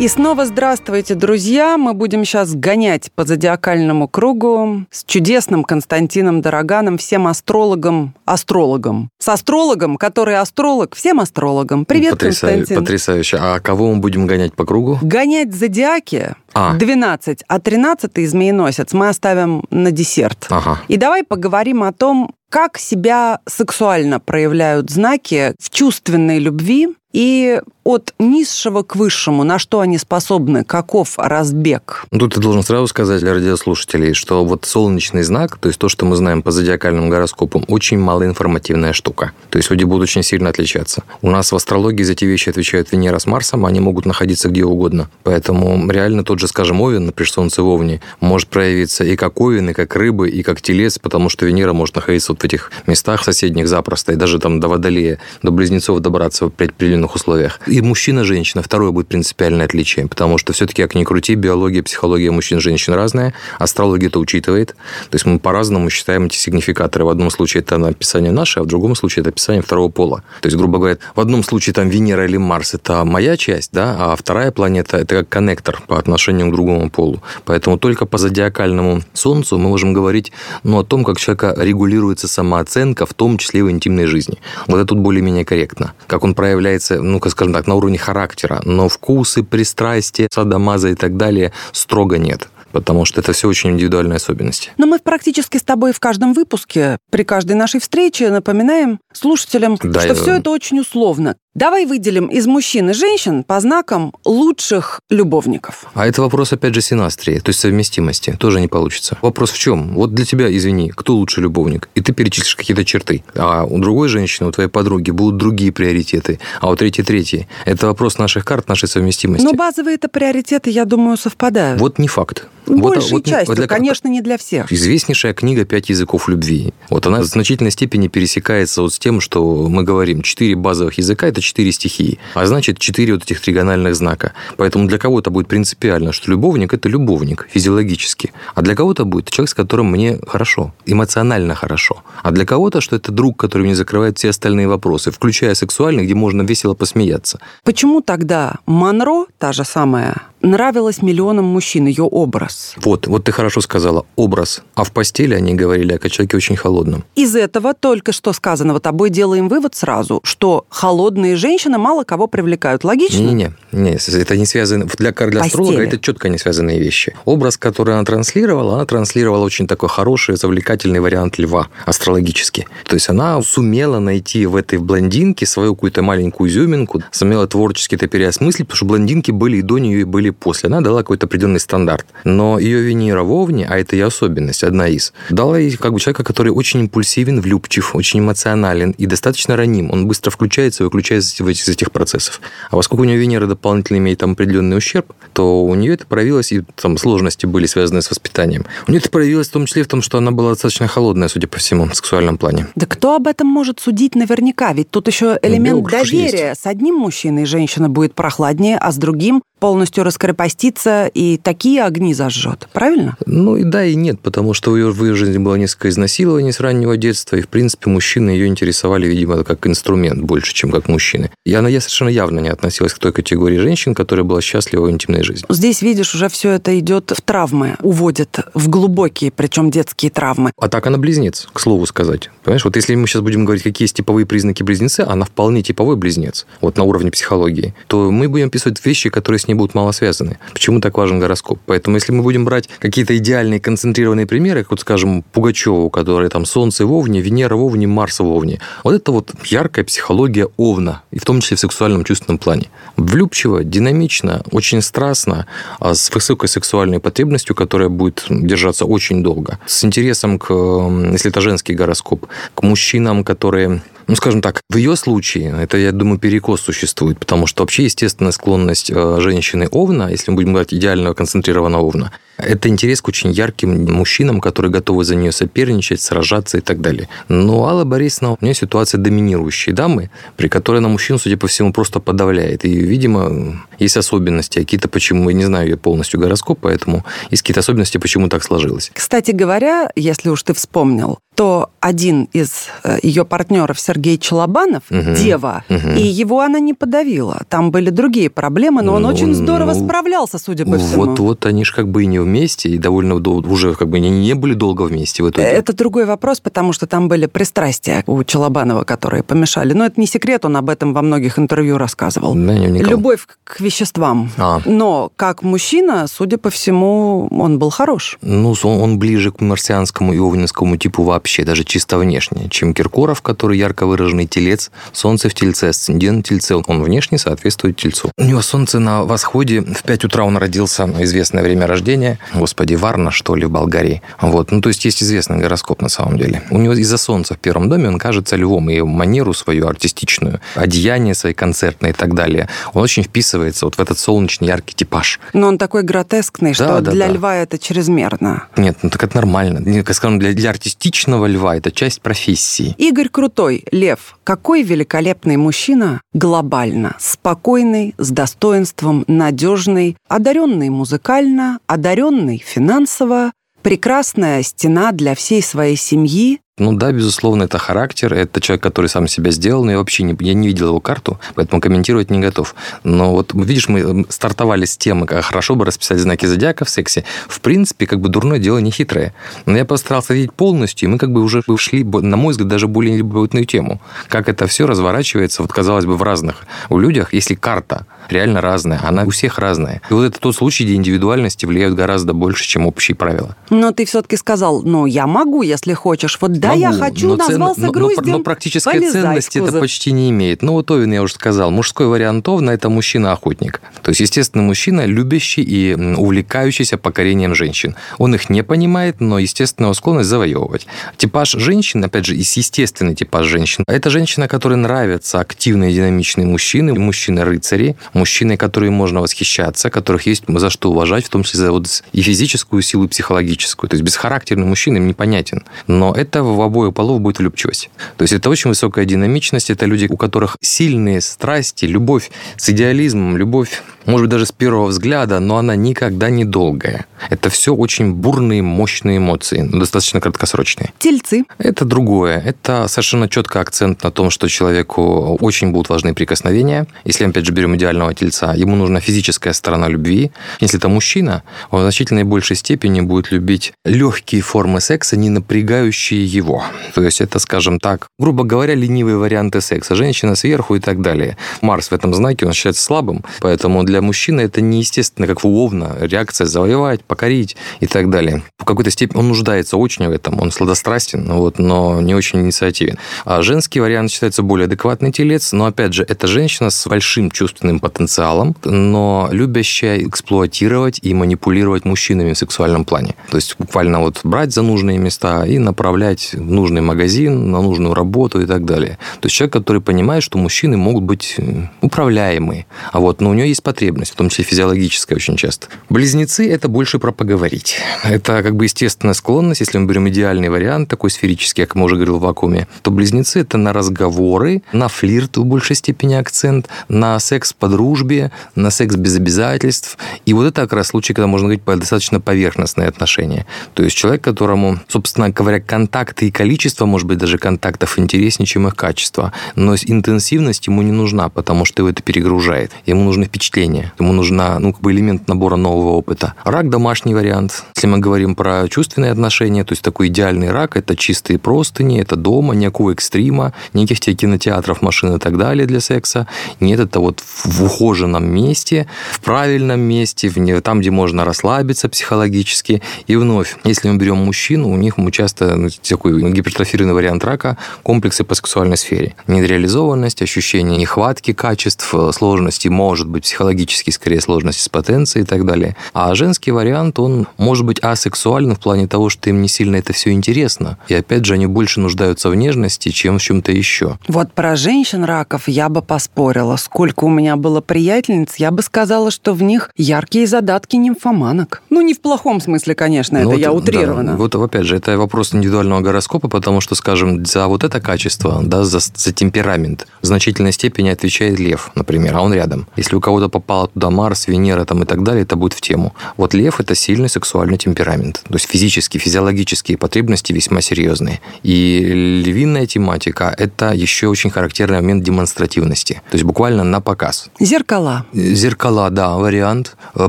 И 0.00 0.08
снова 0.08 0.46
здравствуйте, 0.46 1.14
друзья! 1.14 1.76
Мы 1.76 1.92
будем 1.92 2.24
сейчас 2.24 2.54
гонять 2.54 3.12
по 3.14 3.26
зодиакальному 3.26 4.08
кругу 4.08 4.86
с 4.90 5.04
чудесным 5.04 5.62
Константином 5.62 6.40
Дороганом, 6.40 6.96
всем 6.96 7.26
астрологам, 7.26 8.14
астрологам. 8.24 9.10
С 9.18 9.28
астрологом, 9.28 9.98
который 9.98 10.38
астролог, 10.38 10.94
всем 10.94 11.20
астрологам. 11.20 11.84
Привет, 11.84 12.12
Потрясаю, 12.12 12.56
Константин. 12.56 12.82
Потрясающе. 12.82 13.36
А 13.38 13.60
кого 13.60 13.92
мы 13.92 14.00
будем 14.00 14.26
гонять 14.26 14.54
по 14.54 14.64
кругу? 14.64 14.98
Гонять 15.02 15.52
зодиаки 15.52 16.34
А. 16.54 16.72
12, 16.76 17.44
а 17.46 17.60
13 17.60 18.26
змееносец 18.26 18.94
мы 18.94 19.10
оставим 19.10 19.64
на 19.68 19.90
десерт. 19.90 20.46
Ага. 20.48 20.80
И 20.88 20.96
давай 20.96 21.24
поговорим 21.24 21.82
о 21.82 21.92
том, 21.92 22.32
как 22.48 22.78
себя 22.78 23.40
сексуально 23.46 24.18
проявляют 24.18 24.88
знаки 24.88 25.54
в 25.60 25.68
чувственной 25.68 26.38
любви 26.38 26.88
и 27.12 27.60
от 27.90 28.14
низшего 28.18 28.82
к 28.82 28.96
высшему, 28.96 29.42
на 29.44 29.58
что 29.58 29.80
они 29.80 29.98
способны, 29.98 30.64
каков 30.64 31.18
разбег. 31.18 32.04
Тут 32.10 32.36
я 32.36 32.42
должен 32.42 32.62
сразу 32.62 32.86
сказать 32.86 33.20
для 33.20 33.34
радиослушателей, 33.34 34.14
что 34.14 34.44
вот 34.44 34.64
солнечный 34.64 35.22
знак, 35.22 35.58
то 35.58 35.68
есть 35.68 35.78
то, 35.80 35.88
что 35.88 36.06
мы 36.06 36.16
знаем 36.16 36.42
по 36.42 36.52
зодиакальным 36.52 37.10
гороскопам, 37.10 37.64
очень 37.68 37.98
малоинформативная 37.98 38.92
штука. 38.92 39.32
То 39.50 39.58
есть 39.58 39.70
люди 39.70 39.84
будут 39.84 40.04
очень 40.04 40.22
сильно 40.22 40.50
отличаться. 40.50 41.02
У 41.20 41.30
нас 41.30 41.50
в 41.52 41.56
астрологии 41.56 42.04
за 42.04 42.12
эти 42.12 42.24
вещи 42.24 42.48
отвечают 42.48 42.92
Венера 42.92 43.18
с 43.18 43.26
Марсом, 43.26 43.66
они 43.66 43.80
могут 43.80 44.06
находиться 44.06 44.48
где 44.48 44.64
угодно. 44.64 45.10
Поэтому 45.24 45.90
реально 45.90 46.22
тот 46.22 46.38
же, 46.38 46.46
скажем, 46.46 46.80
Овен, 46.80 47.06
например, 47.06 47.30
Солнце 47.30 47.62
в 47.62 47.68
Овне, 47.68 48.00
может 48.20 48.48
проявиться 48.48 49.04
и 49.04 49.16
как 49.16 49.40
Овен, 49.40 49.70
и 49.70 49.72
как 49.72 49.96
рыбы, 49.96 50.30
и 50.30 50.42
как 50.42 50.60
телец, 50.62 50.98
потому 50.98 51.28
что 51.28 51.46
Венера 51.46 51.72
может 51.72 51.96
находиться 51.96 52.32
вот 52.32 52.42
в 52.42 52.44
этих 52.44 52.70
местах 52.86 53.24
соседних 53.24 53.68
запросто, 53.68 54.12
и 54.12 54.16
даже 54.16 54.38
там 54.38 54.60
до 54.60 54.68
Водолея, 54.68 55.18
до 55.42 55.50
Близнецов 55.50 56.00
добраться 56.00 56.48
при 56.48 56.66
определенных 56.66 57.14
условиях. 57.14 57.60
И 57.66 57.79
мужчина, 57.82 58.24
женщина, 58.24 58.62
второе 58.62 58.90
будет 58.90 59.08
принципиальное 59.08 59.66
отличие, 59.66 60.06
потому 60.06 60.38
что 60.38 60.52
все-таки, 60.52 60.82
как 60.82 60.94
ни 60.94 61.04
крути, 61.04 61.34
биология, 61.34 61.82
психология 61.82 62.30
мужчин 62.30 62.58
и 62.58 62.60
женщин 62.60 62.94
разная, 62.94 63.34
астрология 63.58 64.08
это 64.08 64.18
учитывает. 64.18 64.76
То 65.10 65.14
есть 65.14 65.26
мы 65.26 65.38
по-разному 65.38 65.90
считаем 65.90 66.26
эти 66.26 66.36
сигнификаторы. 66.36 67.04
В 67.04 67.08
одном 67.08 67.30
случае 67.30 67.62
это 67.62 67.76
описание 67.76 68.32
наше, 68.32 68.60
а 68.60 68.62
в 68.62 68.66
другом 68.66 68.94
случае 68.94 69.22
это 69.22 69.30
описание 69.30 69.62
второго 69.62 69.90
пола. 69.90 70.22
То 70.40 70.46
есть, 70.46 70.56
грубо 70.56 70.78
говоря, 70.78 70.98
в 71.14 71.20
одном 71.20 71.42
случае 71.42 71.74
там 71.74 71.88
Венера 71.88 72.24
или 72.24 72.36
Марс– 72.36 72.74
это 72.74 73.04
моя 73.04 73.36
часть, 73.36 73.70
да, 73.72 73.96
а 73.98 74.16
вторая 74.16 74.50
планета– 74.50 74.96
это 74.98 75.16
как 75.16 75.28
коннектор 75.28 75.82
по 75.86 75.98
отношению 75.98 76.48
к 76.48 76.52
другому 76.52 76.90
полу. 76.90 77.22
Поэтому 77.44 77.78
только 77.78 78.06
по 78.06 78.18
зодиакальному 78.18 79.02
Солнцу 79.12 79.58
мы 79.58 79.68
можем 79.68 79.92
говорить 79.92 80.32
ну, 80.62 80.78
о 80.78 80.84
том, 80.84 81.04
как 81.04 81.18
человека 81.18 81.54
регулируется 81.56 82.28
самооценка, 82.28 83.06
в 83.06 83.14
том 83.14 83.38
числе 83.38 83.64
в 83.64 83.70
интимной 83.70 84.06
жизни. 84.06 84.38
Вот 84.66 84.76
это 84.76 84.86
тут 84.86 84.98
более-менее 84.98 85.44
корректно. 85.44 85.92
Как 86.06 86.24
он 86.24 86.34
проявляется, 86.34 87.00
ну-ка, 87.02 87.30
скажем 87.30 87.52
так, 87.54 87.66
на 87.70 87.76
уровне 87.76 87.98
характера, 87.98 88.60
но 88.64 88.88
вкусы, 88.88 89.42
пристрастия, 89.44 90.28
садомаза 90.32 90.88
и 90.88 90.94
так 90.94 91.16
далее 91.16 91.52
строго 91.72 92.18
нет 92.18 92.48
потому 92.72 93.04
что 93.04 93.20
это 93.20 93.32
все 93.32 93.48
очень 93.48 93.70
индивидуальные 93.70 94.18
особенности. 94.18 94.70
Но 94.78 94.86
мы 94.86 95.00
практически 95.00 95.56
с 95.58 95.62
тобой 95.64 95.92
в 95.92 95.98
каждом 95.98 96.32
выпуске, 96.34 96.98
при 97.10 97.24
каждой 97.24 97.56
нашей 97.56 97.80
встрече 97.80 98.30
напоминаем 98.30 99.00
слушателям, 99.12 99.76
Да, 99.82 99.98
что 99.98 100.08
я- 100.10 100.14
все 100.14 100.36
это 100.36 100.50
очень 100.50 100.78
условно. 100.78 101.34
Давай 101.56 101.84
выделим 101.84 102.26
из 102.26 102.46
мужчин 102.46 102.90
и 102.90 102.92
женщин 102.92 103.42
по 103.42 103.58
знакам 103.58 104.12
лучших 104.24 105.00
любовников. 105.10 105.86
А 105.94 106.06
это 106.06 106.22
вопрос, 106.22 106.52
опять 106.52 106.74
же, 106.76 106.80
синастрии, 106.80 107.40
то 107.40 107.48
есть 107.48 107.58
совместимости. 107.58 108.36
Тоже 108.38 108.60
не 108.60 108.68
получится. 108.68 109.18
Вопрос 109.20 109.50
в 109.50 109.58
чем? 109.58 109.94
Вот 109.94 110.14
для 110.14 110.24
тебя, 110.24 110.56
извини, 110.56 110.90
кто 110.94 111.16
лучший 111.16 111.42
любовник? 111.42 111.88
И 111.96 112.02
ты 112.02 112.12
перечислишь 112.12 112.54
какие-то 112.54 112.84
черты. 112.84 113.24
А 113.34 113.64
у 113.64 113.80
другой 113.80 114.06
женщины, 114.08 114.48
у 114.48 114.52
твоей 114.52 114.70
подруги 114.70 115.10
будут 115.10 115.38
другие 115.38 115.72
приоритеты. 115.72 116.38
А 116.60 116.70
у 116.70 116.76
третьей 116.76 117.02
третьи. 117.02 117.48
Это 117.64 117.88
вопрос 117.88 118.18
наших 118.18 118.44
карт, 118.44 118.68
нашей 118.68 118.88
совместимости. 118.88 119.44
Но 119.44 119.52
базовые-то 119.52 120.08
приоритеты, 120.08 120.70
я 120.70 120.84
думаю, 120.84 121.16
совпадают. 121.16 121.80
Вот 121.80 121.98
не 121.98 122.06
факт. 122.06 122.46
Вот- 122.66 122.78
Большей 122.78 123.10
вот 123.10 123.24
частью, 123.24 123.48
вот 123.48 123.56
для- 123.56 123.66
конечно, 123.66 124.06
не 124.06 124.20
для 124.20 124.38
всех. 124.38 124.70
Известнейшая 124.70 125.34
книга 125.34 125.64
«Пять 125.64 125.88
языков 125.88 126.28
любви». 126.28 126.72
Вот 126.90 127.04
она 127.06 127.18
в 127.20 127.24
значительной 127.24 127.72
степени 127.72 128.06
пересекается 128.06 128.82
вот 128.82 128.94
с 128.94 128.98
тем, 129.00 129.20
что 129.20 129.66
мы 129.68 129.82
говорим. 129.82 130.22
Четыре 130.22 130.54
базовых 130.54 130.94
языка– 130.98 131.26
это 131.28 131.39
четыре 131.40 131.72
стихии. 131.72 132.18
А 132.34 132.46
значит, 132.46 132.78
четыре 132.78 133.14
вот 133.14 133.22
этих 133.22 133.40
тригональных 133.40 133.94
знака. 133.94 134.32
Поэтому 134.56 134.86
для 134.86 134.98
кого-то 134.98 135.30
будет 135.30 135.48
принципиально, 135.48 136.12
что 136.12 136.30
любовник– 136.30 136.72
это 136.74 136.88
любовник 136.88 137.48
физиологически. 137.50 138.32
А 138.54 138.62
для 138.62 138.74
кого-то 138.74 139.04
будет 139.04 139.30
человек, 139.30 139.50
с 139.50 139.54
которым 139.54 139.90
мне 139.90 140.18
хорошо, 140.26 140.72
эмоционально 140.86 141.54
хорошо. 141.54 142.02
А 142.22 142.30
для 142.30 142.44
кого-то, 142.44 142.80
что 142.80 142.96
это 142.96 143.12
друг, 143.12 143.36
который 143.36 143.62
мне 143.62 143.74
закрывает 143.74 144.18
все 144.18 144.30
остальные 144.30 144.68
вопросы, 144.68 145.10
включая 145.10 145.54
сексуальные, 145.54 146.04
где 146.04 146.14
можно 146.14 146.42
весело 146.42 146.74
посмеяться. 146.74 147.40
Почему 147.64 148.00
тогда 148.00 148.56
Монро, 148.66 149.26
та 149.38 149.52
же 149.52 149.64
самая, 149.64 150.22
нравилась 150.42 151.02
миллионам 151.02 151.44
мужчин, 151.44 151.86
ее 151.86 152.04
образ? 152.04 152.74
Вот, 152.76 153.06
вот 153.06 153.24
ты 153.24 153.32
хорошо 153.32 153.60
сказала, 153.60 154.06
образ. 154.16 154.62
А 154.74 154.84
в 154.84 154.92
постели 154.92 155.34
они 155.34 155.54
говорили 155.54 155.92
о 155.92 156.08
человеке 156.08 156.36
очень 156.36 156.56
холодном. 156.56 157.04
Из 157.14 157.34
этого 157.36 157.74
только 157.74 158.12
что 158.12 158.32
сказанного 158.32 158.80
тобой 158.80 159.10
делаем 159.10 159.48
вывод 159.48 159.74
сразу, 159.74 160.20
что 160.24 160.66
холодные 160.68 161.36
женщины 161.36 161.78
мало 161.78 162.04
кого 162.04 162.26
привлекают. 162.26 162.84
Логично? 162.84 163.18
Не-не-не, 163.18 163.52
не, 163.72 164.20
это 164.20 164.36
не 164.36 164.46
связано. 164.46 164.86
Для, 164.98 165.12
для 165.12 165.40
астролога 165.42 165.82
это 165.82 165.98
четко 165.98 166.28
не 166.28 166.38
связанные 166.38 166.78
вещи. 166.78 167.14
Образ, 167.24 167.56
который 167.56 167.94
она 167.94 168.04
транслировала, 168.04 168.74
она 168.74 168.86
транслировала 168.86 169.44
очень 169.44 169.66
такой 169.66 169.88
хороший, 169.88 170.36
завлекательный 170.36 171.00
вариант 171.00 171.38
льва 171.38 171.68
астрологически. 171.86 172.66
То 172.84 172.94
есть 172.94 173.08
она 173.08 173.40
сумела 173.42 173.98
найти 173.98 174.46
в 174.46 174.56
этой 174.56 174.78
блондинке 174.78 175.46
свою 175.46 175.74
какую-то 175.74 176.02
маленькую 176.02 176.50
изюминку, 176.50 177.02
сумела 177.10 177.46
творчески 177.46 177.94
это 177.94 178.06
переосмыслить, 178.06 178.66
потому 178.66 178.76
что 178.76 178.86
блондинки 178.86 179.30
были 179.30 179.58
и 179.58 179.62
до 179.62 179.78
нее, 179.78 180.00
и 180.00 180.04
были 180.04 180.29
после. 180.32 180.68
Она 180.68 180.80
дала 180.80 181.00
какой-то 181.00 181.26
определенный 181.26 181.60
стандарт. 181.60 182.06
Но 182.24 182.58
ее 182.58 182.80
Венера 182.80 183.22
в 183.22 183.32
Овне, 183.32 183.66
а 183.68 183.78
это 183.78 183.96
ее 183.96 184.06
особенность, 184.06 184.64
одна 184.64 184.88
из, 184.88 185.12
дала 185.30 185.58
ей 185.58 185.76
как 185.76 185.92
бы 185.92 186.00
человека, 186.00 186.24
который 186.24 186.50
очень 186.50 186.80
импульсивен, 186.80 187.40
влюбчив, 187.40 187.94
очень 187.94 188.20
эмоционален 188.20 188.92
и 188.92 189.06
достаточно 189.06 189.56
раним. 189.56 189.90
Он 189.90 190.06
быстро 190.06 190.30
включается 190.30 190.82
и 190.82 190.84
выключается 190.84 191.42
в 191.42 191.46
этих, 191.46 191.64
из 191.64 191.68
этих 191.68 191.92
процессов. 191.92 192.40
А 192.70 192.76
поскольку 192.76 193.02
у 193.02 193.06
нее 193.06 193.18
Венера 193.18 193.46
дополнительно 193.46 193.98
имеет 193.98 194.18
там 194.18 194.32
определенный 194.32 194.76
ущерб, 194.76 195.12
то 195.32 195.64
у 195.64 195.74
нее 195.74 195.94
это 195.94 196.06
проявилось, 196.06 196.52
и 196.52 196.62
там 196.76 196.98
сложности 196.98 197.46
были 197.46 197.66
связаны 197.66 198.02
с 198.02 198.10
воспитанием. 198.10 198.66
У 198.86 198.90
нее 198.90 199.00
это 199.00 199.10
проявилось 199.10 199.48
в 199.48 199.52
том 199.52 199.66
числе 199.66 199.82
в 199.84 199.88
том, 199.88 200.02
что 200.02 200.18
она 200.18 200.30
была 200.30 200.50
достаточно 200.50 200.86
холодная, 200.86 201.28
судя 201.28 201.48
по 201.48 201.58
всему, 201.58 201.86
в 201.86 201.94
сексуальном 201.94 202.38
плане. 202.38 202.66
Да 202.74 202.86
кто 202.86 203.16
об 203.16 203.26
этом 203.26 203.46
может 203.46 203.80
судить 203.80 204.14
наверняка? 204.14 204.72
Ведь 204.72 204.90
тут 204.90 205.06
еще 205.06 205.38
элемент 205.42 205.88
ж 205.88 205.90
доверия. 205.90 206.54
С 206.54 206.66
одним 206.66 206.96
мужчиной 206.96 207.44
женщина 207.46 207.88
будет 207.88 208.14
прохладнее, 208.14 208.78
а 208.78 208.92
с 208.92 208.96
другим 208.96 209.42
полностью 209.58 210.04
раскрепостится 210.20 211.06
и 211.06 211.38
такие 211.38 211.82
огни 211.82 212.12
зажжет. 212.14 212.68
Правильно? 212.72 213.16
Ну 213.26 213.56
и 213.56 213.64
да, 213.64 213.84
и 213.84 213.94
нет, 213.94 214.20
потому 214.20 214.54
что 214.54 214.70
в 214.70 214.76
ее, 214.76 214.90
в 214.90 215.04
ее 215.04 215.14
жизни 215.14 215.38
было 215.38 215.54
несколько 215.54 215.88
изнасилований 215.88 216.52
с 216.52 216.60
раннего 216.60 216.96
детства, 216.96 217.36
и, 217.36 217.42
в 217.42 217.48
принципе, 217.48 217.88
мужчины 217.90 218.30
ее 218.30 218.46
интересовали, 218.46 219.06
видимо, 219.06 219.42
как 219.44 219.66
инструмент 219.66 220.22
больше, 220.22 220.54
чем 220.54 220.70
как 220.70 220.88
мужчины. 220.88 221.30
И 221.46 221.54
она 221.54 221.68
я 221.68 221.80
совершенно 221.80 222.10
явно 222.10 222.40
не 222.40 222.50
относилась 222.50 222.92
к 222.92 222.98
той 222.98 223.12
категории 223.12 223.56
женщин, 223.56 223.94
которая 223.94 224.24
была 224.24 224.40
счастлива 224.40 224.86
в 224.86 224.90
интимной 224.90 225.22
жизни. 225.22 225.46
Здесь, 225.48 225.82
видишь, 225.82 226.14
уже 226.14 226.28
все 226.28 226.50
это 226.50 226.78
идет 226.78 227.12
в 227.16 227.22
травмы, 227.22 227.76
уводит 227.80 228.38
в 228.54 228.68
глубокие, 228.68 229.30
причем 229.30 229.70
детские 229.70 230.10
травмы. 230.10 230.52
А 230.58 230.68
так 230.68 230.86
она 230.86 230.98
близнец, 230.98 231.48
к 231.52 231.60
слову 231.60 231.86
сказать. 231.86 232.30
Понимаешь, 232.42 232.64
вот 232.64 232.76
если 232.76 232.94
мы 232.94 233.06
сейчас 233.06 233.22
будем 233.22 233.44
говорить, 233.44 233.62
какие 233.62 233.84
есть 233.84 233.96
типовые 233.96 234.24
признаки 234.24 234.62
близнеца, 234.62 235.08
она 235.08 235.26
вполне 235.26 235.62
типовой 235.62 235.96
близнец, 235.96 236.46
вот 236.60 236.76
на 236.76 236.84
уровне 236.84 237.10
психологии, 237.10 237.74
то 237.86 238.10
мы 238.10 238.28
будем 238.28 238.48
описывать 238.48 238.84
вещи, 238.84 239.10
которые 239.10 239.38
с 239.38 239.48
ней 239.48 239.54
будут 239.54 239.74
мало 239.74 239.92
связаны. 239.92 240.38
Почему 240.52 240.80
так 240.80 240.96
важен 240.96 241.18
гороскоп? 241.18 241.58
Поэтому 241.66 241.96
если 241.96 242.12
мы 242.12 242.22
будем 242.22 242.44
брать 242.44 242.68
какие-то 242.78 243.16
идеальные 243.18 243.60
концентрированные 243.60 244.26
примеры, 244.26 244.62
как 244.62 244.70
вот, 244.70 244.80
скажем, 244.80 245.22
Пугачева, 245.22 245.74
у 245.74 245.90
которой 245.90 246.30
там 246.30 246.46
Солнце 246.46 246.86
в 246.86 246.92
Овне, 246.92 247.20
Венера 247.20 247.56
в 247.56 247.62
Овне, 247.62 247.86
Марс 247.86 248.20
в 248.20 248.26
Овне, 248.26 248.60
вот 248.84 248.94
это 248.94 249.12
вот 249.12 249.32
яркая 249.44 249.84
психология 249.84 250.48
Овна, 250.56 251.02
и 251.10 251.18
в 251.18 251.24
том 251.24 251.40
числе 251.40 251.56
в 251.56 251.60
сексуальном 251.60 252.04
чувственном 252.04 252.38
плане. 252.38 252.70
Влюбчиво, 252.96 253.64
динамично, 253.64 254.42
очень 254.50 254.80
страстно, 254.80 255.46
а 255.78 255.94
с 255.94 256.10
высокой 256.14 256.48
сексуальной 256.48 257.00
потребностью, 257.00 257.54
которая 257.54 257.88
будет 257.88 258.24
держаться 258.30 258.86
очень 258.86 259.22
долго. 259.22 259.58
С 259.66 259.84
интересом 259.84 260.38
к, 260.38 260.46
э, 260.50 261.10
если 261.12 261.30
это 261.30 261.40
женский 261.40 261.74
гороскоп, 261.74 262.26
к 262.54 262.62
мужчинам, 262.62 263.24
которые 263.24 263.82
ну, 264.10 264.16
скажем 264.16 264.42
так, 264.42 264.62
в 264.68 264.76
ее 264.76 264.96
случае, 264.96 265.54
это, 265.62 265.76
я 265.76 265.92
думаю, 265.92 266.18
перекос 266.18 266.60
существует, 266.60 267.20
потому 267.20 267.46
что 267.46 267.62
вообще 267.62 267.84
естественная 267.84 268.32
склонность 268.32 268.90
э, 268.90 269.18
женщины 269.20 269.68
Овна, 269.70 270.08
если 270.10 270.32
мы 270.32 270.36
будем 270.38 270.52
говорить 270.52 270.74
идеального 270.74 271.14
концентрированного 271.14 271.80
Овна, 271.80 272.12
это 272.36 272.68
интерес 272.68 273.02
к 273.02 273.08
очень 273.08 273.30
ярким 273.30 273.84
мужчинам, 273.92 274.40
которые 274.40 274.72
готовы 274.72 275.04
за 275.04 275.14
нее 275.14 275.30
соперничать, 275.30 276.00
сражаться 276.00 276.58
и 276.58 276.60
так 276.60 276.80
далее. 276.80 277.08
Но 277.28 277.68
Алла 277.68 277.84
Борисовна, 277.84 278.32
у 278.32 278.44
нее 278.44 278.54
ситуация 278.54 278.98
доминирующей 278.98 279.72
дамы, 279.72 280.10
при 280.36 280.48
которой 280.48 280.78
она 280.78 280.88
мужчин, 280.88 281.18
судя 281.18 281.36
по 281.36 281.46
всему, 281.46 281.72
просто 281.72 282.00
подавляет. 282.00 282.64
И, 282.64 282.80
видимо, 282.80 283.60
есть 283.78 283.96
особенности 283.96 284.58
какие-то, 284.58 284.88
почему, 284.88 285.30
я 285.30 285.36
не 285.36 285.44
знаю 285.44 285.68
ее 285.68 285.76
полностью 285.76 286.18
гороскоп, 286.18 286.58
поэтому 286.62 287.04
есть 287.30 287.42
какие-то 287.42 287.60
особенности, 287.60 287.98
почему 287.98 288.28
так 288.28 288.42
сложилось. 288.42 288.90
Кстати 288.92 289.30
говоря, 289.30 289.90
если 289.94 290.30
уж 290.30 290.42
ты 290.42 290.54
вспомнил, 290.54 291.20
что 291.40 291.70
один 291.80 292.28
из 292.34 292.66
э, 292.84 292.98
ее 293.02 293.24
партнеров, 293.24 293.80
Сергей 293.80 294.18
Челобанов, 294.18 294.82
угу. 294.90 295.14
дева, 295.16 295.64
угу. 295.70 295.88
и 295.96 296.02
его 296.02 296.40
она 296.40 296.60
не 296.60 296.74
подавила. 296.74 297.40
Там 297.48 297.70
были 297.70 297.88
другие 297.88 298.28
проблемы, 298.28 298.82
но 298.82 298.92
он 298.92 299.02
ну, 299.02 299.08
очень 299.08 299.34
здорово 299.34 299.72
ну, 299.72 299.86
справлялся, 299.86 300.38
судя 300.38 300.66
по 300.66 300.76
всему. 300.76 301.06
Вот, 301.06 301.18
вот 301.18 301.46
они 301.46 301.64
же 301.64 301.72
как 301.72 301.88
бы 301.88 302.02
и 302.02 302.06
не 302.06 302.18
вместе, 302.18 302.68
и 302.68 302.76
довольно 302.76 303.14
уже 303.14 303.74
как 303.74 303.88
бы 303.88 304.00
не, 304.00 304.10
не 304.10 304.34
были 304.34 304.52
долго 304.52 304.82
вместе 304.82 305.22
в 305.22 305.30
итоге. 305.30 305.48
Это 305.48 305.72
другой 305.72 306.04
вопрос, 306.04 306.40
потому 306.40 306.74
что 306.74 306.86
там 306.86 307.08
были 307.08 307.24
пристрастия 307.24 308.04
у 308.06 308.22
Челобанова, 308.22 308.84
которые 308.84 309.22
помешали. 309.22 309.72
Но 309.72 309.86
это 309.86 309.98
не 309.98 310.06
секрет, 310.06 310.44
он 310.44 310.58
об 310.58 310.68
этом 310.68 310.92
во 310.92 311.00
многих 311.00 311.38
интервью 311.38 311.78
рассказывал. 311.78 312.34
Да, 312.34 312.52
Любовь 312.52 313.26
к 313.44 313.60
веществам. 313.60 314.30
А. 314.36 314.60
Но 314.66 315.10
как 315.16 315.42
мужчина, 315.42 316.06
судя 316.06 316.36
по 316.36 316.50
всему, 316.50 317.28
он 317.30 317.58
был 317.58 317.70
хорош. 317.70 318.18
Ну, 318.20 318.54
он, 318.62 318.82
он 318.82 318.98
ближе 318.98 319.32
к 319.32 319.40
марсианскому 319.40 320.12
и 320.12 320.18
овнинскому 320.18 320.76
типу 320.76 321.02
вообще, 321.02 321.29
даже 321.38 321.64
чисто 321.64 321.98
внешне, 321.98 322.48
чем 322.50 322.74
Киркоров, 322.74 323.22
который 323.22 323.58
ярко 323.58 323.86
выраженный 323.86 324.26
телец, 324.26 324.70
солнце 324.92 325.28
в 325.28 325.34
тельце, 325.34 325.64
асцендент 325.64 326.26
тельце. 326.26 326.56
Он 326.56 326.82
внешне 326.82 327.18
соответствует 327.18 327.76
тельцу. 327.76 328.10
У 328.16 328.24
него 328.24 328.42
солнце 328.42 328.78
на 328.78 329.04
восходе, 329.04 329.62
в 329.62 329.82
5 329.82 330.04
утра 330.04 330.24
он 330.24 330.36
родился, 330.36 330.84
известное 330.98 331.42
время 331.42 331.66
рождения, 331.66 332.18
господи, 332.34 332.74
Варна, 332.74 333.10
что 333.10 333.34
ли, 333.34 333.46
в 333.46 333.50
Болгарии. 333.50 334.02
Вот, 334.20 334.50
ну, 334.50 334.60
то 334.60 334.68
есть 334.68 334.84
есть 334.84 335.02
известный 335.02 335.38
гороскоп 335.38 335.82
на 335.82 335.88
самом 335.88 336.18
деле. 336.18 336.42
У 336.50 336.58
него 336.58 336.74
из-за 336.74 336.98
солнца 336.98 337.34
в 337.34 337.38
первом 337.38 337.68
доме 337.68 337.88
он 337.88 337.98
кажется 337.98 338.36
львом, 338.36 338.70
и 338.70 338.80
манеру 338.80 339.34
свою 339.34 339.66
артистичную, 339.66 340.40
одеяние 340.54 341.14
свои 341.14 341.32
концертные 341.32 341.90
и 341.90 341.94
так 341.94 342.14
далее, 342.14 342.48
он 342.72 342.82
очень 342.82 343.02
вписывается 343.02 343.66
вот 343.66 343.76
в 343.76 343.80
этот 343.80 343.98
солнечный 343.98 344.48
яркий 344.48 344.74
типаж. 344.74 345.20
Но 345.32 345.48
он 345.48 345.58
такой 345.58 345.82
гротескный, 345.82 346.54
что 346.54 346.80
да, 346.80 346.92
для 346.92 347.06
да. 347.06 347.12
льва 347.12 347.36
это 347.36 347.58
чрезмерно. 347.58 348.44
Нет, 348.56 348.78
ну 348.82 348.90
так 348.90 349.02
это 349.04 349.16
нормально. 349.16 349.82
Как 349.82 349.96
скажем, 349.96 350.18
для, 350.18 350.32
для 350.32 350.50
артистичного 350.50 351.09
льва. 351.26 351.56
Это 351.56 351.70
часть 351.70 352.00
профессии. 352.00 352.74
Игорь 352.78 353.08
Крутой, 353.08 353.64
лев, 353.70 354.18
какой 354.24 354.62
великолепный 354.62 355.36
мужчина 355.36 356.00
глобально, 356.12 356.96
спокойный, 356.98 357.94
с 357.98 358.10
достоинством, 358.10 359.04
надежный, 359.06 359.96
одаренный 360.08 360.68
музыкально, 360.68 361.58
одаренный 361.66 362.42
финансово, 362.44 363.32
прекрасная 363.62 364.42
стена 364.42 364.92
для 364.92 365.14
всей 365.14 365.42
своей 365.42 365.76
семьи, 365.76 366.40
ну 366.60 366.74
да, 366.74 366.92
безусловно, 366.92 367.44
это 367.44 367.58
характер, 367.58 368.12
это 368.12 368.40
человек, 368.40 368.62
который 368.62 368.86
сам 368.86 369.08
себя 369.08 369.30
сделал, 369.30 369.64
но 369.64 369.72
я 369.72 369.78
вообще 369.78 370.02
не, 370.02 370.16
я 370.20 370.34
не 370.34 370.46
видел 370.48 370.68
его 370.68 370.80
карту, 370.80 371.18
поэтому 371.34 371.60
комментировать 371.60 372.10
не 372.10 372.18
готов. 372.18 372.54
Но 372.84 373.12
вот 373.12 373.32
видишь, 373.34 373.68
мы 373.68 374.04
стартовали 374.10 374.66
с 374.66 374.76
темы, 374.76 375.06
как 375.06 375.24
хорошо 375.24 375.54
бы 375.54 375.64
расписать 375.64 375.98
знаки 375.98 376.26
зодиака 376.26 376.64
в 376.64 376.70
сексе. 376.70 377.04
В 377.28 377.40
принципе, 377.40 377.86
как 377.86 378.00
бы 378.00 378.10
дурное 378.10 378.38
дело 378.38 378.58
не 378.58 378.70
хитрое. 378.70 379.14
Но 379.46 379.56
я 379.56 379.64
постарался 379.64 380.12
видеть 380.12 380.34
полностью, 380.34 380.88
и 380.88 380.92
мы 380.92 380.98
как 380.98 381.12
бы 381.12 381.22
уже 381.22 381.42
шли, 381.56 381.82
на 381.82 382.16
мой 382.16 382.32
взгляд, 382.32 382.48
даже 382.48 382.68
более 382.68 382.98
любопытную 382.98 383.46
тему. 383.46 383.80
Как 384.08 384.28
это 384.28 384.46
все 384.46 384.66
разворачивается, 384.66 385.42
вот 385.42 385.52
казалось 385.52 385.86
бы, 385.86 385.96
в 385.96 386.02
разных 386.02 386.44
у 386.68 386.78
людях, 386.78 387.14
если 387.14 387.34
карта 387.34 387.86
реально 388.10 388.40
разная, 388.40 388.80
она 388.84 389.04
у 389.04 389.10
всех 389.10 389.38
разная. 389.38 389.80
И 389.88 389.94
вот 389.94 390.04
это 390.04 390.20
тот 390.20 390.36
случай, 390.36 390.64
где 390.64 390.74
индивидуальности 390.74 391.46
влияют 391.46 391.74
гораздо 391.74 392.12
больше, 392.12 392.46
чем 392.46 392.66
общие 392.66 392.94
правила. 392.94 393.36
Но 393.48 393.72
ты 393.72 393.86
все-таки 393.86 394.16
сказал, 394.16 394.62
ну, 394.62 394.86
я 394.86 395.06
могу, 395.06 395.42
если 395.42 395.72
хочешь. 395.72 396.18
Вот 396.20 396.32
да, 396.32 396.49
могу, 396.50 396.60
я 396.60 396.72
хочу, 396.72 397.08
но 397.08 397.16
назвался 397.16 397.60
цен... 397.60 397.70
груздем, 397.72 398.02
но, 398.04 398.10
но, 398.12 398.18
но 398.18 398.24
практической 398.24 398.90
ценности 398.90 399.38
это 399.38 399.58
почти 399.58 399.92
не 399.92 400.10
имеет. 400.10 400.42
Ну, 400.42 400.52
вот 400.52 400.70
Овен, 400.70 400.92
я 400.92 401.02
уже 401.02 401.14
сказал, 401.14 401.50
мужской 401.50 401.86
вариант 401.86 402.28
Овна– 402.28 402.50
это 402.52 402.68
мужчина-охотник. 402.68 403.60
То 403.82 403.90
есть, 403.90 404.00
естественно, 404.00 404.42
мужчина, 404.42 404.86
любящий 404.86 405.42
и 405.42 405.74
увлекающийся 405.74 406.78
покорением 406.78 407.34
женщин. 407.34 407.76
Он 407.98 408.14
их 408.14 408.30
не 408.30 408.42
понимает, 408.42 409.00
но, 409.00 409.18
естественно, 409.18 409.66
его 409.66 409.74
склонность 409.74 410.08
завоевывать. 410.08 410.66
Типаж 410.96 411.32
женщин, 411.32 411.84
опять 411.84 412.06
же, 412.06 412.14
естественный 412.14 412.94
типаж 412.94 413.26
женщин, 413.26 413.64
это 413.66 413.90
женщина, 413.90 414.28
которой 414.28 414.56
нравятся 414.56 415.20
активные, 415.20 415.74
динамичные 415.74 416.26
мужчины, 416.26 416.74
мужчины-рыцари, 416.74 417.76
мужчины, 417.92 418.36
которые 418.36 418.70
можно 418.70 419.00
восхищаться, 419.00 419.70
которых 419.70 420.06
есть 420.06 420.24
за 420.26 420.50
что 420.50 420.70
уважать, 420.70 421.06
в 421.06 421.08
том 421.08 421.22
числе 421.22 421.40
за 421.40 421.52
вот 421.52 421.66
и 421.92 422.02
физическую 422.02 422.62
силу, 422.62 422.84
и 422.84 422.88
психологическую. 422.88 423.68
То 423.68 423.74
есть, 423.74 423.84
бесхарактерный 423.84 424.46
мужчина 424.46 424.76
им 424.76 424.86
непонятен. 424.86 425.44
Но 425.66 425.92
это 425.94 426.22
в 426.34 426.40
обоих 426.40 426.74
полов 426.74 427.00
будет 427.00 427.18
влюбчивость. 427.18 427.70
То 427.96 428.02
есть, 428.02 428.12
это 428.12 428.30
очень 428.30 428.48
высокая 428.48 428.84
динамичность, 428.84 429.50
это 429.50 429.66
люди, 429.66 429.86
у 429.90 429.96
которых 429.96 430.36
сильные 430.40 431.00
страсти, 431.00 431.66
любовь 431.66 432.10
с 432.36 432.48
идеализмом, 432.48 433.16
любовь 433.16 433.62
может 433.86 434.02
быть, 434.02 434.10
даже 434.10 434.26
с 434.26 434.32
первого 434.32 434.66
взгляда, 434.66 435.20
но 435.20 435.36
она 435.36 435.56
никогда 435.56 436.10
не 436.10 436.24
долгая. 436.24 436.86
Это 437.08 437.30
все 437.30 437.54
очень 437.54 437.94
бурные, 437.94 438.42
мощные 438.42 438.98
эмоции, 438.98 439.40
но 439.40 439.60
достаточно 439.60 440.00
краткосрочные. 440.00 440.72
Тельцы. 440.78 441.24
Это 441.38 441.64
другое. 441.64 442.20
Это 442.20 442.68
совершенно 442.68 443.08
четко 443.08 443.40
акцент 443.40 443.82
на 443.82 443.90
том, 443.90 444.10
что 444.10 444.28
человеку 444.28 445.16
очень 445.20 445.50
будут 445.50 445.68
важны 445.68 445.94
прикосновения. 445.94 446.66
Если, 446.84 447.04
опять 447.04 447.24
же, 447.24 447.32
берем 447.32 447.56
идеального 447.56 447.94
тельца, 447.94 448.34
ему 448.34 448.56
нужна 448.56 448.80
физическая 448.80 449.32
сторона 449.32 449.68
любви. 449.68 450.10
Если 450.40 450.58
это 450.58 450.68
мужчина, 450.68 451.22
он 451.50 451.60
в 451.60 451.62
значительной 451.62 452.04
большей 452.04 452.36
степени 452.36 452.80
будет 452.80 453.10
любить 453.12 453.52
легкие 453.64 454.22
формы 454.22 454.60
секса, 454.60 454.96
не 454.96 455.08
напрягающие 455.08 456.04
его. 456.04 456.44
То 456.74 456.82
есть 456.82 457.00
это, 457.00 457.18
скажем 457.18 457.58
так, 457.58 457.88
грубо 457.98 458.24
говоря, 458.24 458.54
ленивые 458.54 458.96
варианты 458.96 459.40
секса. 459.40 459.74
Женщина 459.74 460.14
сверху 460.14 460.56
и 460.56 460.60
так 460.60 460.82
далее. 460.82 461.16
Марс 461.40 461.68
в 461.68 461.72
этом 461.72 461.94
знаке, 461.94 462.26
он 462.26 462.32
считается 462.32 462.62
слабым, 462.62 463.04
поэтому 463.20 463.64
для 463.64 463.79
мужчины 463.82 464.22
это 464.22 464.40
неестественно, 464.40 465.06
как 465.06 465.24
у 465.24 465.44
Овна, 465.44 465.76
реакция 465.80 466.26
завоевать, 466.26 466.84
покорить 466.84 467.36
и 467.60 467.66
так 467.66 467.90
далее. 467.90 468.22
В 468.38 468.44
какой-то 468.44 468.70
степени 468.70 468.98
он 468.98 469.08
нуждается 469.08 469.56
очень 469.56 469.86
в 469.86 469.90
этом, 469.90 470.20
он 470.20 470.30
сладострастен, 470.30 471.12
вот, 471.12 471.38
но 471.38 471.80
не 471.80 471.94
очень 471.94 472.20
инициативен. 472.20 472.78
А 473.04 473.22
женский 473.22 473.60
вариант 473.60 473.90
считается 473.90 474.22
более 474.22 474.46
адекватный 474.46 474.92
телец, 474.92 475.32
но, 475.32 475.46
опять 475.46 475.72
же, 475.72 475.84
это 475.88 476.06
женщина 476.06 476.50
с 476.50 476.66
большим 476.66 477.10
чувственным 477.10 477.60
потенциалом, 477.60 478.36
но 478.44 479.08
любящая 479.12 479.78
эксплуатировать 479.86 480.80
и 480.82 480.92
манипулировать 480.94 481.64
мужчинами 481.64 482.12
в 482.12 482.18
сексуальном 482.18 482.64
плане. 482.64 482.94
То 483.10 483.16
есть 483.16 483.36
буквально 483.38 483.80
вот 483.80 484.00
брать 484.02 484.32
за 484.32 484.42
нужные 484.42 484.78
места 484.78 485.24
и 485.26 485.38
направлять 485.38 486.12
в 486.12 486.30
нужный 486.30 486.60
магазин, 486.60 487.30
на 487.30 487.40
нужную 487.40 487.74
работу 487.74 488.20
и 488.20 488.26
так 488.26 488.44
далее. 488.44 488.78
То 489.00 489.06
есть 489.06 489.16
человек, 489.16 489.32
который 489.32 489.62
понимает, 489.62 490.02
что 490.02 490.18
мужчины 490.18 490.56
могут 490.56 490.84
быть 490.84 491.16
управляемы, 491.60 492.46
а 492.72 492.80
вот, 492.80 493.00
но 493.00 493.10
у 493.10 493.14
него 493.14 493.26
есть 493.26 493.42
потребность 493.42 493.59
потребность, 493.60 493.92
в 493.92 493.96
том 493.96 494.08
числе 494.08 494.24
физиологическая 494.24 494.96
очень 494.96 495.16
часто. 495.16 495.48
Близнецы– 495.68 496.26
это 496.32 496.48
больше 496.48 496.78
про 496.78 496.92
поговорить. 496.92 497.58
Это 497.84 498.22
как 498.22 498.34
бы 498.34 498.44
естественная 498.44 498.94
склонность, 498.94 499.40
если 499.40 499.58
мы 499.58 499.66
берем 499.66 499.86
идеальный 499.90 500.30
вариант, 500.30 500.70
такой 500.70 500.90
сферический, 500.90 501.44
как 501.44 501.56
мы 501.56 501.66
уже 501.66 501.74
говорил 501.74 501.98
в 501.98 502.00
вакууме, 502.00 502.48
то 502.62 502.70
близнецы– 502.70 503.20
это 503.20 503.36
на 503.36 503.52
разговоры, 503.52 504.42
на 504.54 504.68
флирт 504.68 505.18
в 505.18 505.24
большей 505.26 505.56
степени 505.56 505.92
акцент, 505.92 506.48
на 506.68 506.98
секс 507.00 507.34
по 507.34 507.48
дружбе, 507.48 508.12
на 508.34 508.50
секс 508.50 508.76
без 508.76 508.96
обязательств. 508.96 509.76
И 510.06 510.14
вот 510.14 510.24
это 510.24 510.40
как 510.40 510.54
раз 510.54 510.68
случай, 510.68 510.94
когда 510.94 511.06
можно 511.06 511.26
говорить 511.26 511.42
про 511.42 511.56
достаточно 511.56 512.00
поверхностные 512.00 512.66
отношения. 512.66 513.26
То 513.52 513.62
есть 513.62 513.76
человек, 513.76 514.02
которому, 514.02 514.58
собственно 514.68 515.10
говоря, 515.10 515.38
контакты 515.38 516.08
и 516.08 516.10
количество, 516.10 516.64
может 516.64 516.88
быть, 516.88 516.96
даже 516.96 517.18
контактов 517.18 517.78
интереснее, 517.78 518.26
чем 518.26 518.48
их 518.48 518.56
качество. 518.56 519.12
Но 519.36 519.54
интенсивность 519.54 520.46
ему 520.46 520.62
не 520.62 520.72
нужна, 520.72 521.10
потому 521.10 521.44
что 521.44 521.60
его 521.60 521.68
это 521.68 521.82
перегружает. 521.82 522.52
Ему 522.64 522.84
нужны 522.84 523.04
впечатления 523.04 523.49
мышления. 523.50 523.72
Ему 523.78 523.92
нужна, 523.92 524.38
ну, 524.38 524.52
как 524.52 524.62
бы 524.62 524.72
элемент 524.72 525.08
набора 525.08 525.36
нового 525.36 525.70
опыта. 525.70 526.14
Рак– 526.24 526.48
домашний 526.50 526.94
вариант. 526.94 527.44
Если 527.56 527.66
мы 527.66 527.78
говорим 527.78 528.14
про 528.14 528.48
чувственные 528.48 528.92
отношения, 528.92 529.44
то 529.44 529.52
есть 529.52 529.62
такой 529.62 529.88
идеальный 529.88 530.30
рак– 530.30 530.56
это 530.56 530.76
чистые 530.76 531.18
простыни, 531.18 531.80
это 531.80 531.96
дома, 531.96 532.34
никакого 532.34 532.72
экстрима, 532.72 533.32
никаких 533.52 533.80
тебе 533.80 533.96
кинотеатров, 533.96 534.62
машин 534.62 534.94
и 534.96 534.98
так 534.98 535.18
далее 535.18 535.46
для 535.46 535.60
секса. 535.60 536.06
Нет, 536.40 536.60
это 536.60 536.80
вот 536.80 537.00
в 537.00 537.44
ухоженном 537.44 538.04
месте, 538.04 538.66
в 538.92 539.00
правильном 539.00 539.60
месте, 539.60 540.08
в, 540.08 540.40
там, 540.40 540.60
где 540.60 540.70
можно 540.70 541.04
расслабиться 541.04 541.68
психологически. 541.68 542.62
И 542.86 542.96
вновь, 542.96 543.36
если 543.44 543.68
мы 543.68 543.76
берем 543.76 543.98
мужчину, 543.98 544.50
у 544.50 544.56
них 544.56 544.74
часто 544.92 545.36
ну, 545.36 545.48
такой 545.68 546.12
гипертрофированный 546.12 546.74
вариант 546.74 547.04
рака, 547.04 547.36
комплексы 547.62 548.04
по 548.04 548.14
сексуальной 548.14 548.56
сфере. 548.56 548.94
Недреализованность, 549.06 550.02
ощущение 550.02 550.58
нехватки 550.58 551.12
качеств, 551.12 551.74
сложности, 551.92 552.48
может 552.48 552.88
быть, 552.88 553.04
психологически 553.04 553.39
психологические, 553.40 553.72
скорее, 553.72 554.00
сложности 554.00 554.42
с 554.42 554.48
потенцией 554.48 555.04
и 555.04 555.06
так 555.06 555.24
далее. 555.24 555.56
А 555.72 555.94
женский 555.94 556.30
вариант, 556.30 556.78
он 556.78 557.06
может 557.16 557.44
быть 557.44 557.58
асексуальным 557.60 558.36
в 558.36 558.40
плане 558.40 558.66
того, 558.66 558.88
что 558.88 559.10
им 559.10 559.22
не 559.22 559.28
сильно 559.28 559.56
это 559.56 559.72
все 559.72 559.92
интересно. 559.92 560.58
И 560.68 560.74
опять 560.74 561.04
же, 561.04 561.14
они 561.14 561.26
больше 561.26 561.60
нуждаются 561.60 562.10
в 562.10 562.14
нежности, 562.14 562.70
чем 562.70 562.98
в 562.98 563.02
чем-то 563.02 563.32
еще. 563.32 563.78
Вот 563.88 564.12
про 564.12 564.36
женщин 564.36 564.84
раков 564.84 565.28
я 565.28 565.48
бы 565.48 565.62
поспорила. 565.62 566.36
Сколько 566.36 566.84
у 566.84 566.88
меня 566.88 567.16
было 567.16 567.40
приятельниц, 567.40 568.16
я 568.16 568.30
бы 568.30 568.42
сказала, 568.42 568.90
что 568.90 569.14
в 569.14 569.22
них 569.22 569.50
яркие 569.56 570.06
задатки 570.06 570.56
нимфоманок. 570.56 571.42
Ну, 571.50 571.60
не 571.62 571.74
в 571.74 571.80
плохом 571.80 572.20
смысле, 572.20 572.54
конечно, 572.54 572.98
ну, 572.98 573.02
это 573.02 573.10
вот, 573.10 573.20
я 573.20 573.32
утрированно. 573.32 573.92
Да, 573.92 573.98
вот 573.98 574.14
опять 574.14 574.44
же, 574.44 574.56
это 574.56 574.76
вопрос 574.76 575.14
индивидуального 575.14 575.60
гороскопа, 575.60 576.08
потому 576.08 576.40
что, 576.40 576.54
скажем, 576.54 577.04
за 577.06 577.26
вот 577.26 577.44
это 577.44 577.60
качество, 577.60 578.20
да, 578.22 578.44
за, 578.44 578.58
за 578.60 578.92
темперамент 578.92 579.66
в 579.82 579.86
значительной 579.86 580.32
степени 580.32 580.68
отвечает 580.68 581.18
лев, 581.18 581.50
например, 581.54 581.96
а 581.96 582.02
он 582.02 582.12
рядом. 582.12 582.46
Если 582.56 582.76
у 582.76 582.80
кого-то 582.80 583.08
по 583.08 583.20
попала 583.30 583.46
туда 583.46 583.70
Марс, 583.70 584.08
Венера 584.08 584.44
там 584.44 584.64
и 584.64 584.66
так 584.66 584.82
далее, 584.82 585.02
это 585.02 585.14
будет 585.14 585.34
в 585.34 585.40
тему. 585.40 585.72
Вот 585.96 586.14
лев– 586.14 586.34
это 586.40 586.56
сильный 586.56 586.88
сексуальный 586.88 587.38
темперамент. 587.38 588.02
То 588.08 588.14
есть 588.14 588.28
физические, 588.28 588.80
физиологические 588.80 589.56
потребности 589.56 590.12
весьма 590.12 590.40
серьезные. 590.40 591.00
И 591.22 592.02
львиная 592.04 592.46
тематика– 592.46 593.14
это 593.18 593.52
еще 593.52 593.86
очень 593.86 594.10
характерный 594.10 594.60
момент 594.60 594.82
демонстративности. 594.82 595.74
То 595.90 595.96
есть 595.96 596.04
буквально 596.04 596.42
на 596.42 596.60
показ. 596.60 597.08
Зеркала. 597.20 597.84
Зеркала, 597.92 598.68
да, 598.70 598.96
вариант. 598.96 599.56
Э, 599.76 599.88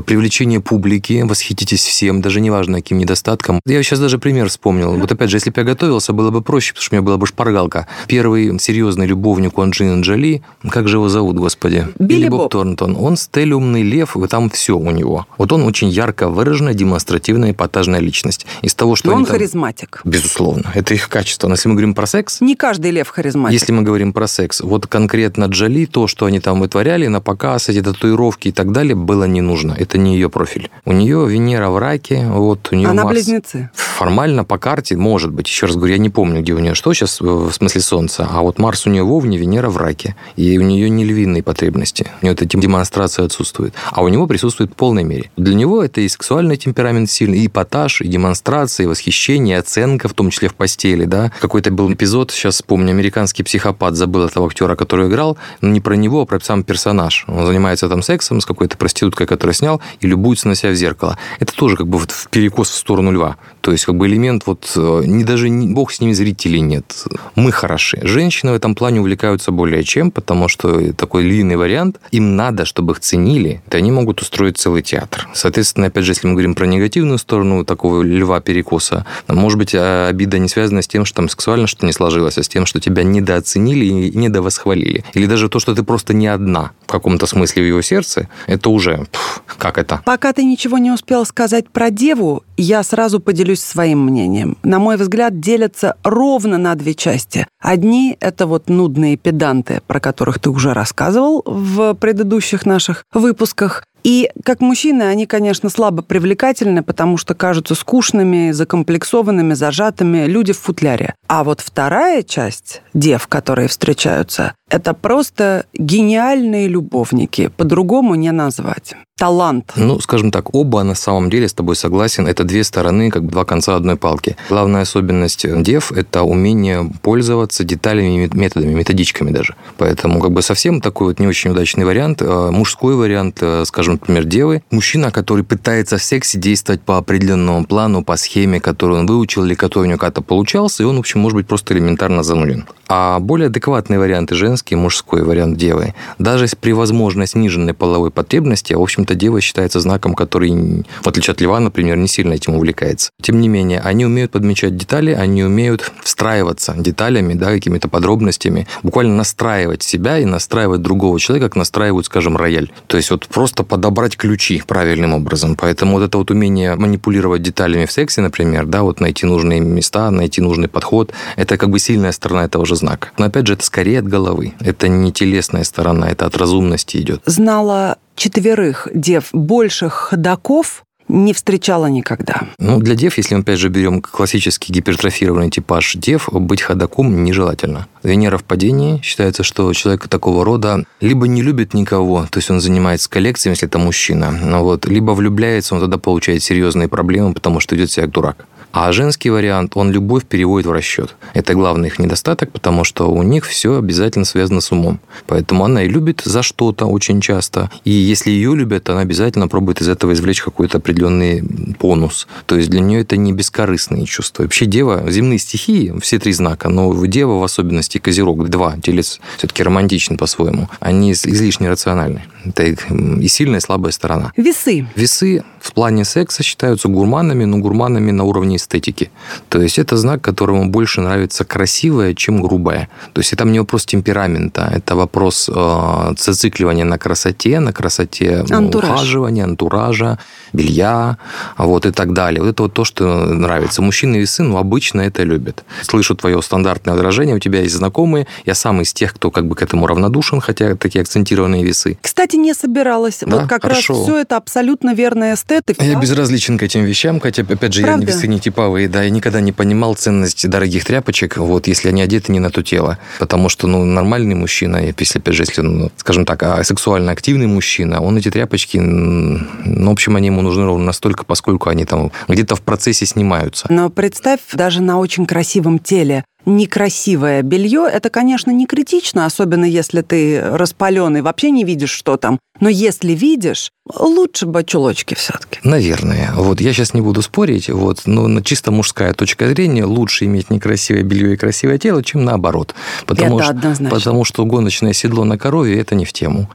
привлечение 0.00 0.60
публики, 0.60 1.24
восхититесь 1.24 1.84
всем, 1.84 2.20
даже 2.20 2.40
неважно, 2.40 2.78
каким 2.78 2.98
недостатком. 2.98 3.60
Я 3.66 3.82
сейчас 3.82 3.98
даже 3.98 4.18
пример 4.18 4.48
вспомнил. 4.50 4.94
Вот 4.94 5.10
опять 5.10 5.30
же, 5.30 5.38
если 5.38 5.50
бы 5.50 5.60
я 5.60 5.64
готовился, 5.64 6.12
было 6.12 6.30
бы 6.30 6.42
проще, 6.42 6.74
потому 6.74 6.84
что 6.84 6.94
у 6.94 6.96
меня 6.96 7.04
была 7.04 7.16
бы 7.16 7.26
шпаргалка. 7.26 7.88
Первый 8.06 8.56
серьезный 8.60 9.06
любовник 9.06 9.58
у 9.58 9.62
Анджелины 9.62 10.02
Джоли, 10.02 10.42
как 10.70 10.86
же 10.86 10.98
его 10.98 11.08
зовут, 11.08 11.38
господи? 11.38 11.88
Билли 11.98 12.28
Боб. 12.28 12.42
Боб 12.42 12.52
Торнтон. 12.52 12.96
Он 12.96 13.16
стелиумный 13.32 13.82
лев, 13.82 14.14
и 14.16 14.26
там 14.28 14.50
все 14.50 14.76
у 14.76 14.90
него. 14.90 15.26
Вот 15.38 15.52
он 15.52 15.62
очень 15.62 15.88
ярко 15.88 16.28
выраженная, 16.28 16.74
демонстративная, 16.74 17.52
эпатажная 17.52 18.00
личность. 18.00 18.46
Из 18.60 18.74
того, 18.74 18.94
что 18.94 19.08
Но 19.10 19.16
он 19.16 19.24
там... 19.24 19.32
харизматик. 19.32 20.02
Безусловно. 20.04 20.70
Это 20.74 20.92
их 20.92 21.08
качество. 21.08 21.48
Но 21.48 21.54
если 21.54 21.68
мы 21.70 21.74
говорим 21.74 21.94
про 21.94 22.06
секс, 22.06 22.42
Не 22.42 22.56
каждый 22.56 22.90
лев 22.90 23.08
харизматик. 23.08 23.58
если 23.58 23.72
мы 23.72 23.82
говорим 23.82 24.12
про 24.12 24.26
секс, 24.26 24.60
вот 24.60 24.86
конкретно 24.86 25.46
Джоли, 25.46 25.86
то, 25.86 26.06
что 26.08 26.26
они 26.26 26.40
там 26.40 26.60
вытворяли 26.60 27.06
на 27.06 27.22
показ, 27.22 27.70
эти 27.70 27.80
татуировки 27.80 28.48
и 28.48 28.52
так 28.52 28.70
далее, 28.70 28.94
было 28.94 29.24
не 29.24 29.40
нужно. 29.40 29.74
Это 29.78 29.96
не 29.96 30.14
ее 30.14 30.28
профиль. 30.28 30.70
У 30.84 30.92
нее 30.92 31.26
Венера 31.26 31.70
в 31.70 31.78
раке, 31.78 32.26
вот 32.28 32.68
у 32.70 32.76
нее 32.76 32.88
Она 32.88 33.04
Марс. 33.04 33.14
близнецы. 33.16 33.70
Формально 33.74 34.44
по 34.44 34.58
карте, 34.58 34.96
может 34.96 35.32
быть, 35.32 35.48
еще 35.48 35.66
раз 35.66 35.76
говорю, 35.76 35.94
я 35.94 35.98
не 35.98 36.10
помню, 36.10 36.42
где 36.42 36.52
у 36.52 36.58
нее 36.58 36.74
что 36.74 36.92
сейчас, 36.92 37.20
в 37.20 37.50
смысле 37.52 37.80
Солнца, 37.80 38.28
а 38.30 38.42
вот 38.42 38.58
Марс 38.58 38.86
у 38.86 38.90
нее 38.90 39.04
в 39.04 39.12
Овне, 39.12 39.38
Венера 39.38 39.70
в 39.70 39.78
раке. 39.78 40.16
И 40.36 40.58
у 40.58 40.62
нее 40.62 40.90
не 40.90 41.04
львиные 41.04 41.42
потребности. 41.42 42.06
У 42.20 42.26
нее 42.26 42.34
эта 42.34 42.44
демонстрация 42.44 43.21
отсутствует. 43.24 43.74
А 43.90 44.02
у 44.02 44.08
него 44.08 44.26
присутствует 44.26 44.72
в 44.72 44.74
полной 44.74 45.04
мере. 45.04 45.30
Для 45.36 45.54
него 45.54 45.82
это 45.82 46.00
и 46.00 46.08
сексуальный 46.08 46.56
темперамент 46.56 47.10
сильный, 47.10 47.40
и 47.40 47.46
эпатаж, 47.46 48.00
и 48.00 48.08
демонстрация, 48.08 48.84
и 48.84 48.86
восхищение, 48.86 49.56
и 49.56 49.58
оценка, 49.58 50.08
в 50.08 50.14
том 50.14 50.30
числе 50.30 50.48
в 50.48 50.54
постели, 50.54 51.04
да. 51.04 51.32
Какой-то 51.40 51.70
был 51.70 51.92
эпизод, 51.92 52.30
сейчас 52.30 52.62
помню, 52.62 52.90
американский 52.90 53.42
психопат, 53.42 53.96
забыл 53.96 54.24
этого 54.24 54.46
актера, 54.46 54.76
который 54.76 55.08
играл, 55.08 55.36
но 55.60 55.68
не 55.68 55.80
про 55.80 55.94
него, 55.94 56.22
а 56.22 56.26
про 56.26 56.40
сам 56.40 56.64
персонаж. 56.64 57.24
Он 57.28 57.46
занимается 57.46 57.88
там 57.88 58.02
сексом 58.02 58.40
с 58.40 58.46
какой-то 58.46 58.76
проституткой, 58.76 59.26
которую 59.26 59.54
снял, 59.54 59.80
и 60.00 60.06
любуется 60.06 60.48
на 60.48 60.54
себя 60.54 60.72
в 60.72 60.74
зеркало. 60.74 61.18
Это 61.40 61.54
тоже 61.54 61.76
как 61.76 61.86
бы 61.88 61.98
вот 61.98 62.10
в 62.10 62.28
перекос 62.28 62.70
в 62.70 62.74
сторону 62.74 63.12
льва. 63.12 63.36
То 63.60 63.72
есть 63.72 63.84
как 63.84 63.96
бы 63.96 64.06
элемент 64.06 64.46
вот 64.46 64.72
э, 64.76 65.02
не 65.06 65.24
даже 65.24 65.48
не, 65.48 65.68
бог 65.68 65.92
с 65.92 66.00
ними 66.00 66.12
зрителей 66.12 66.60
нет. 66.60 67.04
Мы 67.36 67.52
хороши. 67.52 68.00
Женщины 68.02 68.52
в 68.52 68.54
этом 68.54 68.74
плане 68.74 69.00
увлекаются 69.00 69.52
более 69.52 69.84
чем, 69.84 70.10
потому 70.10 70.48
что 70.48 70.92
такой 70.92 71.22
львиный 71.22 71.56
вариант, 71.56 72.00
им 72.10 72.36
надо, 72.36 72.64
чтобы 72.64 72.94
их 72.94 73.00
ценили, 73.12 73.60
то 73.68 73.76
они 73.76 73.90
могут 73.90 74.22
устроить 74.22 74.56
целый 74.56 74.80
театр. 74.80 75.28
Соответственно, 75.34 75.88
опять 75.88 76.04
же, 76.04 76.12
если 76.12 76.26
мы 76.26 76.32
говорим 76.32 76.54
про 76.54 76.66
негативную 76.66 77.18
сторону 77.18 77.62
такого 77.62 78.00
льва 78.02 78.40
перекоса, 78.40 79.04
может 79.28 79.58
быть, 79.58 79.74
а, 79.74 80.08
обида 80.08 80.38
не 80.38 80.48
связана 80.48 80.80
с 80.80 80.88
тем, 80.88 81.04
что 81.04 81.16
там 81.16 81.28
сексуально 81.28 81.66
что-то 81.66 81.84
не 81.84 81.92
сложилось, 81.92 82.38
а 82.38 82.42
с 82.42 82.48
тем, 82.48 82.64
что 82.64 82.80
тебя 82.80 83.02
недооценили 83.02 83.84
и 83.84 84.16
недовосхвалили. 84.16 85.04
Или 85.12 85.26
даже 85.26 85.50
то, 85.50 85.58
что 85.58 85.74
ты 85.74 85.82
просто 85.82 86.14
не 86.14 86.26
одна 86.26 86.70
в 86.86 86.90
каком-то 86.90 87.26
смысле 87.26 87.62
в 87.62 87.66
его 87.66 87.82
сердце, 87.82 88.28
это 88.46 88.70
уже, 88.70 89.06
пф, 89.12 89.42
как 89.58 89.76
это? 89.76 90.00
Пока 90.06 90.32
ты 90.32 90.44
ничего 90.44 90.78
не 90.78 90.90
успел 90.90 91.26
сказать 91.26 91.68
про 91.68 91.90
деву, 91.90 92.44
я 92.56 92.82
сразу 92.82 93.20
поделюсь 93.20 93.60
своим 93.60 94.06
мнением. 94.06 94.56
На 94.62 94.78
мой 94.78 94.96
взгляд, 94.96 95.38
делятся 95.38 95.96
ровно 96.02 96.56
на 96.56 96.74
две 96.76 96.94
части. 96.94 97.46
Одни— 97.60 98.16
это 98.20 98.46
вот 98.46 98.70
нудные 98.70 99.16
педанты, 99.16 99.82
про 99.86 100.00
которых 100.00 100.38
ты 100.38 100.48
уже 100.48 100.72
рассказывал 100.72 101.42
в 101.44 101.94
предыдущих 101.94 102.64
наших 102.64 103.01
выпусках. 103.12 103.82
И 104.04 104.30
как 104.44 104.60
мужчины 104.60 105.02
они, 105.04 105.26
конечно, 105.26 105.68
слабо 105.68 106.02
привлекательны, 106.02 106.82
потому 106.82 107.16
что 107.16 107.34
кажутся 107.34 107.74
скучными, 107.74 108.50
закомплексованными, 108.50 109.54
зажатыми 109.54 110.26
люди 110.26 110.52
в 110.52 110.58
футляре. 110.58 111.14
А 111.28 111.44
вот 111.44 111.60
вторая 111.60 112.22
часть 112.22 112.82
дев, 112.94 113.26
которые 113.28 113.68
встречаются, 113.68 114.54
это 114.68 114.94
просто 114.94 115.66
гениальные 115.74 116.66
любовники. 116.68 117.48
По-другому 117.56 118.14
не 118.14 118.32
назвать. 118.32 118.94
Талант. 119.18 119.74
Ну, 119.76 120.00
скажем 120.00 120.30
так, 120.30 120.54
оба 120.54 120.82
на 120.82 120.94
самом 120.94 121.30
деле 121.30 121.46
с 121.46 121.52
тобой 121.52 121.76
согласен. 121.76 122.26
Это 122.26 122.42
две 122.42 122.64
стороны, 122.64 123.10
как 123.10 123.28
два 123.28 123.44
конца 123.44 123.76
одной 123.76 123.96
палки. 123.96 124.36
Главная 124.48 124.82
особенность 124.82 125.46
дев– 125.62 125.92
это 125.96 126.22
умение 126.22 126.90
пользоваться 127.02 127.62
деталями, 127.62 128.28
методами, 128.32 128.72
методичками 128.72 129.30
даже. 129.30 129.54
Поэтому 129.76 130.20
как 130.20 130.32
бы 130.32 130.42
совсем 130.42 130.80
такой 130.80 131.08
вот 131.08 131.20
не 131.20 131.26
очень 131.26 131.50
удачный 131.50 131.84
вариант. 131.84 132.22
Э, 132.22 132.50
Мужской 132.50 132.96
вариант, 132.96 133.38
э, 133.42 133.64
например, 133.92 134.24
девы. 134.24 134.62
Мужчина, 134.70 135.10
который 135.10 135.44
пытается 135.44 135.98
в 135.98 136.02
сексе 136.02 136.38
действовать 136.38 136.82
по 136.82 136.98
определенному 136.98 137.64
плану, 137.64 138.04
по 138.04 138.16
схеме, 138.16 138.60
которую 138.60 139.00
он 139.00 139.06
выучил 139.06 139.44
или 139.44 139.54
который 139.54 139.84
у 139.84 139.88
него 139.88 139.98
как-то 139.98 140.22
получался, 140.22 140.82
и 140.82 140.86
он, 140.86 140.96
в 140.96 141.00
общем, 141.00 141.20
может 141.20 141.36
быть 141.36 141.46
просто 141.46 141.74
элементарно 141.74 142.22
зануден. 142.22 142.66
А 142.88 143.20
более 143.20 143.46
адекватные 143.46 143.98
варианты 143.98 144.34
женский, 144.34 144.74
мужской 144.74 145.22
вариант 145.22 145.56
девы. 145.56 145.94
Даже 146.18 146.46
при 146.60 146.72
возможно 146.72 147.26
сниженной 147.26 147.72
половой 147.72 148.10
потребности, 148.10 148.74
в 148.74 148.82
общем-то, 148.82 149.14
дева 149.14 149.40
считается 149.40 149.80
знаком, 149.80 150.14
который, 150.14 150.84
в 151.02 151.08
отличие 151.08 151.32
от 151.32 151.40
льва, 151.40 151.58
например, 151.58 151.96
не 151.96 152.06
сильно 152.06 152.34
этим 152.34 152.54
увлекается. 152.54 153.10
Тем 153.22 153.40
не 153.40 153.48
менее, 153.48 153.80
они 153.80 154.04
умеют 154.04 154.32
подмечать 154.32 154.76
детали, 154.76 155.12
они 155.12 155.42
умеют 155.42 155.90
встраиваться 156.02 156.74
деталями, 156.76 157.32
да, 157.32 157.46
какими-то 157.46 157.88
подробностями, 157.88 158.66
буквально 158.82 159.14
настраивать 159.14 159.82
себя 159.82 160.18
и 160.18 160.26
настраивать 160.26 160.82
другого 160.82 161.18
человека, 161.18 161.48
как 161.48 161.56
настраивают, 161.56 162.06
скажем, 162.06 162.36
рояль. 162.36 162.72
То 162.88 162.98
есть 162.98 163.10
вот 163.10 163.26
просто 163.26 163.62
подобрать 163.82 164.16
ключи 164.16 164.62
правильным 164.64 165.12
образом. 165.12 165.56
Поэтому 165.56 165.94
вот 165.94 166.04
это 166.04 166.16
вот 166.18 166.30
умение 166.30 166.76
манипулировать 166.76 167.42
деталями 167.42 167.84
в 167.84 167.90
сексе, 167.90 168.20
например, 168.20 168.64
да, 168.64 168.82
вот 168.82 169.00
найти 169.00 169.26
нужные 169.26 169.58
места, 169.58 170.12
найти 170.12 170.40
нужный 170.40 170.68
подход, 170.68 171.12
это 171.36 171.58
как 171.58 171.68
бы 171.68 171.80
сильная 171.80 172.12
сторона 172.12 172.44
этого 172.44 172.64
же 172.64 172.76
знака. 172.76 173.10
Но 173.18 173.24
опять 173.24 173.48
же, 173.48 173.54
это 173.54 173.64
скорее 173.64 173.98
от 173.98 174.06
головы. 174.06 174.52
Это 174.60 174.86
не 174.86 175.12
телесная 175.12 175.64
сторона, 175.64 176.10
это 176.10 176.26
от 176.26 176.36
разумности 176.36 176.98
идет. 176.98 177.22
Знала 177.26 177.98
четверых 178.14 178.86
дев 178.94 179.30
больших 179.32 179.92
ходаков, 179.92 180.84
не 181.12 181.32
встречала 181.32 181.86
никогда. 181.86 182.42
Ну, 182.58 182.80
для 182.80 182.94
дев, 182.94 183.18
если 183.18 183.34
мы 183.34 183.42
опять 183.42 183.58
же 183.58 183.68
берем 183.68 184.00
классический 184.00 184.72
гипертрофированный 184.72 185.50
типаж 185.50 185.94
дев, 185.94 186.28
быть 186.32 186.62
ходаком 186.62 187.22
нежелательно. 187.22 187.86
Венера 188.02 188.38
в 188.38 188.44
падении. 188.44 189.00
Считается, 189.02 189.42
что 189.42 189.72
человек 189.74 190.08
такого 190.08 190.44
рода 190.44 190.84
либо 191.00 191.28
не 191.28 191.42
любит 191.42 191.74
никого, 191.74 192.26
то 192.30 192.38
есть 192.38 192.50
он 192.50 192.60
занимается 192.60 193.10
коллекциями, 193.10 193.52
если 193.52 193.68
это 193.68 193.78
мужчина, 193.78 194.30
ну 194.30 194.62
вот, 194.62 194.86
либо 194.86 195.12
влюбляется, 195.12 195.74
он 195.74 195.80
тогда 195.80 195.98
получает 195.98 196.42
серьезные 196.42 196.88
проблемы, 196.88 197.34
потому 197.34 197.60
что 197.60 197.76
идет 197.76 197.90
себя 197.90 198.04
как 198.04 198.12
дурак. 198.12 198.46
А 198.72 198.90
женский 198.92 199.28
вариант, 199.28 199.72
он 199.76 199.92
любовь 199.92 200.24
переводит 200.24 200.66
в 200.66 200.72
расчет. 200.72 201.14
Это 201.34 201.54
главный 201.54 201.88
их 201.88 201.98
недостаток, 201.98 202.50
потому 202.52 202.84
что 202.84 203.10
у 203.10 203.22
них 203.22 203.44
все 203.44 203.76
обязательно 203.76 204.24
связано 204.24 204.62
с 204.62 204.72
умом. 204.72 204.98
Поэтому 205.26 205.64
она 205.64 205.84
и 205.84 205.88
любит 205.88 206.22
за 206.24 206.42
что-то 206.42 206.86
очень 206.86 207.20
часто. 207.20 207.70
И 207.84 207.90
если 207.90 208.30
ее 208.30 208.56
любят, 208.56 208.88
она 208.88 209.00
обязательно 209.00 209.46
пробует 209.46 209.82
из 209.82 209.88
этого 209.88 210.14
извлечь 210.14 210.42
какой-то 210.42 210.78
определенный 210.78 211.42
бонус. 211.42 212.26
То 212.46 212.56
есть 212.56 212.70
для 212.70 212.80
нее 212.80 213.02
это 213.02 213.18
не 213.18 213.34
бескорыстные 213.34 214.06
чувства. 214.06 214.44
Вообще 214.44 214.64
дева, 214.64 215.04
земные 215.10 215.38
стихии, 215.38 215.92
все 216.00 216.18
три 216.18 216.32
знака, 216.32 216.70
но 216.70 217.04
дева 217.06 217.38
в 217.38 217.44
особенности 217.44 217.98
козерог, 217.98 218.48
два, 218.48 218.76
телец 218.82 219.20
все-таки 219.36 219.62
романтичен 219.62 220.16
по-своему, 220.16 220.70
они 220.80 221.12
излишне 221.12 221.68
рациональны. 221.68 222.24
Это 222.44 222.64
и 222.64 223.28
сильная, 223.28 223.58
и 223.58 223.62
слабая 223.62 223.92
сторона. 223.92 224.32
Весы. 224.36 224.86
Весы 224.96 225.44
в 225.60 225.72
плане 225.72 226.04
секса 226.04 226.42
считаются 226.42 226.88
гурманами, 226.88 227.44
но 227.44 227.58
гурманами 227.58 228.10
на 228.10 228.24
уровне 228.24 228.56
эстетики. 228.62 229.10
То 229.48 229.60
есть 229.60 229.78
это 229.78 229.96
знак, 229.96 230.22
которому 230.22 230.68
больше 230.70 231.00
нравится 231.00 231.44
красивое, 231.44 232.14
чем 232.14 232.40
грубое. 232.42 232.88
То 233.12 233.20
есть 233.20 233.32
это 233.32 233.44
не 233.44 233.58
вопрос 233.58 233.84
темперамента, 233.84 234.70
это 234.72 234.96
вопрос 234.96 235.50
э, 235.52 236.14
зацикливания 236.16 236.84
на 236.84 236.98
красоте, 236.98 237.60
на 237.60 237.72
красоте 237.72 238.44
Антураж. 238.50 238.90
ухаживания, 238.90 239.44
антуража, 239.44 240.18
белья, 240.52 241.16
вот 241.58 241.86
и 241.86 241.90
так 241.90 242.12
далее. 242.12 242.40
Вот 242.42 242.50
это 242.50 242.62
вот 242.64 242.72
то, 242.74 242.84
что 242.84 243.26
нравится. 243.26 243.82
Мужчины 243.82 244.16
весы, 244.16 244.42
ну, 244.42 244.56
обычно 244.56 245.00
это 245.02 245.22
любят. 245.22 245.64
Слышу 245.82 246.14
твое 246.14 246.40
стандартное 246.42 246.94
возражение, 246.94 247.36
у 247.36 247.38
тебя 247.38 247.60
есть 247.60 247.74
знакомые, 247.74 248.26
я 248.46 248.54
сам 248.54 248.80
из 248.80 248.92
тех, 248.92 249.14
кто 249.14 249.30
как 249.30 249.46
бы 249.46 249.54
к 249.54 249.62
этому 249.62 249.86
равнодушен, 249.86 250.40
хотя 250.40 250.76
такие 250.76 251.02
акцентированные 251.02 251.64
весы. 251.64 251.98
Кстати, 252.00 252.36
не 252.36 252.54
собиралась. 252.54 253.18
Да, 253.26 253.38
вот 253.40 253.48
как 253.48 253.62
хорошо. 253.62 253.94
раз 253.94 254.02
все 254.02 254.18
это 254.18 254.36
абсолютно 254.36 254.94
верный 254.94 255.34
эстет. 255.34 255.70
и 255.70 255.84
Я 255.84 255.98
безразличен 255.98 256.58
к 256.58 256.62
этим 256.62 256.84
вещам, 256.84 257.20
хотя, 257.20 257.42
опять 257.42 257.72
же, 257.72 257.80
я 257.80 257.86
Правда? 257.86 258.06
не 258.06 258.12
весы 258.12 258.26
не 258.28 258.38
типовые, 258.52 258.88
да, 258.88 259.02
я 259.02 259.10
никогда 259.10 259.40
не 259.40 259.52
понимал 259.52 259.94
ценность 259.94 260.48
дорогих 260.48 260.84
тряпочек, 260.84 261.38
вот, 261.38 261.66
если 261.66 261.88
они 261.88 262.02
одеты 262.02 262.32
не 262.32 262.40
на 262.40 262.50
то 262.50 262.62
тело. 262.62 262.98
Потому 263.18 263.48
что, 263.48 263.66
ну, 263.66 263.84
нормальный 263.84 264.34
мужчина, 264.34 264.76
если, 264.76 265.18
опять 265.18 265.34
же, 265.34 265.42
если, 265.42 265.62
ну, 265.62 265.90
скажем 265.96 266.24
так, 266.24 266.42
а 266.42 266.62
сексуально 266.64 267.12
активный 267.12 267.46
мужчина, 267.46 268.00
он 268.00 268.18
эти 268.18 268.30
тряпочки, 268.30 268.78
ну, 268.78 269.88
в 269.88 269.92
общем, 269.92 270.16
они 270.16 270.26
ему 270.26 270.42
нужны 270.42 270.64
ровно 270.64 270.84
настолько, 270.84 271.24
поскольку 271.24 271.70
они 271.70 271.84
там 271.84 272.12
где-то 272.28 272.54
в 272.56 272.60
процессе 272.60 273.06
снимаются. 273.06 273.66
Но 273.70 273.90
представь, 273.90 274.40
даже 274.52 274.82
на 274.82 274.98
очень 274.98 275.26
красивом 275.26 275.78
теле 275.78 276.24
некрасивое 276.44 277.42
белье, 277.42 277.88
это, 277.92 278.10
конечно, 278.10 278.50
не 278.50 278.66
критично, 278.66 279.26
особенно 279.26 279.64
если 279.64 280.02
ты 280.02 280.40
распаленный, 280.40 281.22
вообще 281.22 281.50
не 281.50 281.64
видишь, 281.64 281.90
что 281.90 282.16
там. 282.16 282.38
Но 282.62 282.68
если 282.68 283.10
видишь, 283.10 283.72
лучше 283.92 284.46
бы 284.46 284.62
чулочки 284.62 285.14
все-таки. 285.14 285.58
Наверное. 285.64 286.30
Вот 286.36 286.60
я 286.60 286.72
сейчас 286.72 286.94
не 286.94 287.00
буду 287.00 287.20
спорить, 287.20 287.68
вот, 287.68 288.02
но 288.06 288.28
на 288.28 288.40
чисто 288.40 288.70
мужская 288.70 289.14
точка 289.14 289.48
зрения 289.48 289.84
лучше 289.84 290.26
иметь 290.26 290.48
некрасивое 290.48 291.02
белье 291.02 291.34
и 291.34 291.36
красивое 291.36 291.78
тело, 291.78 292.04
чем 292.04 292.24
наоборот. 292.24 292.76
Потому 293.04 293.38
это 293.38 293.46
что, 293.46 293.50
однозначно. 293.50 293.90
Потому 293.90 294.24
что 294.24 294.44
гоночное 294.44 294.92
седло 294.92 295.24
на 295.24 295.38
корове– 295.38 295.76
это 295.80 295.96
не 295.96 296.04
в 296.04 296.12
тему. 296.12 296.48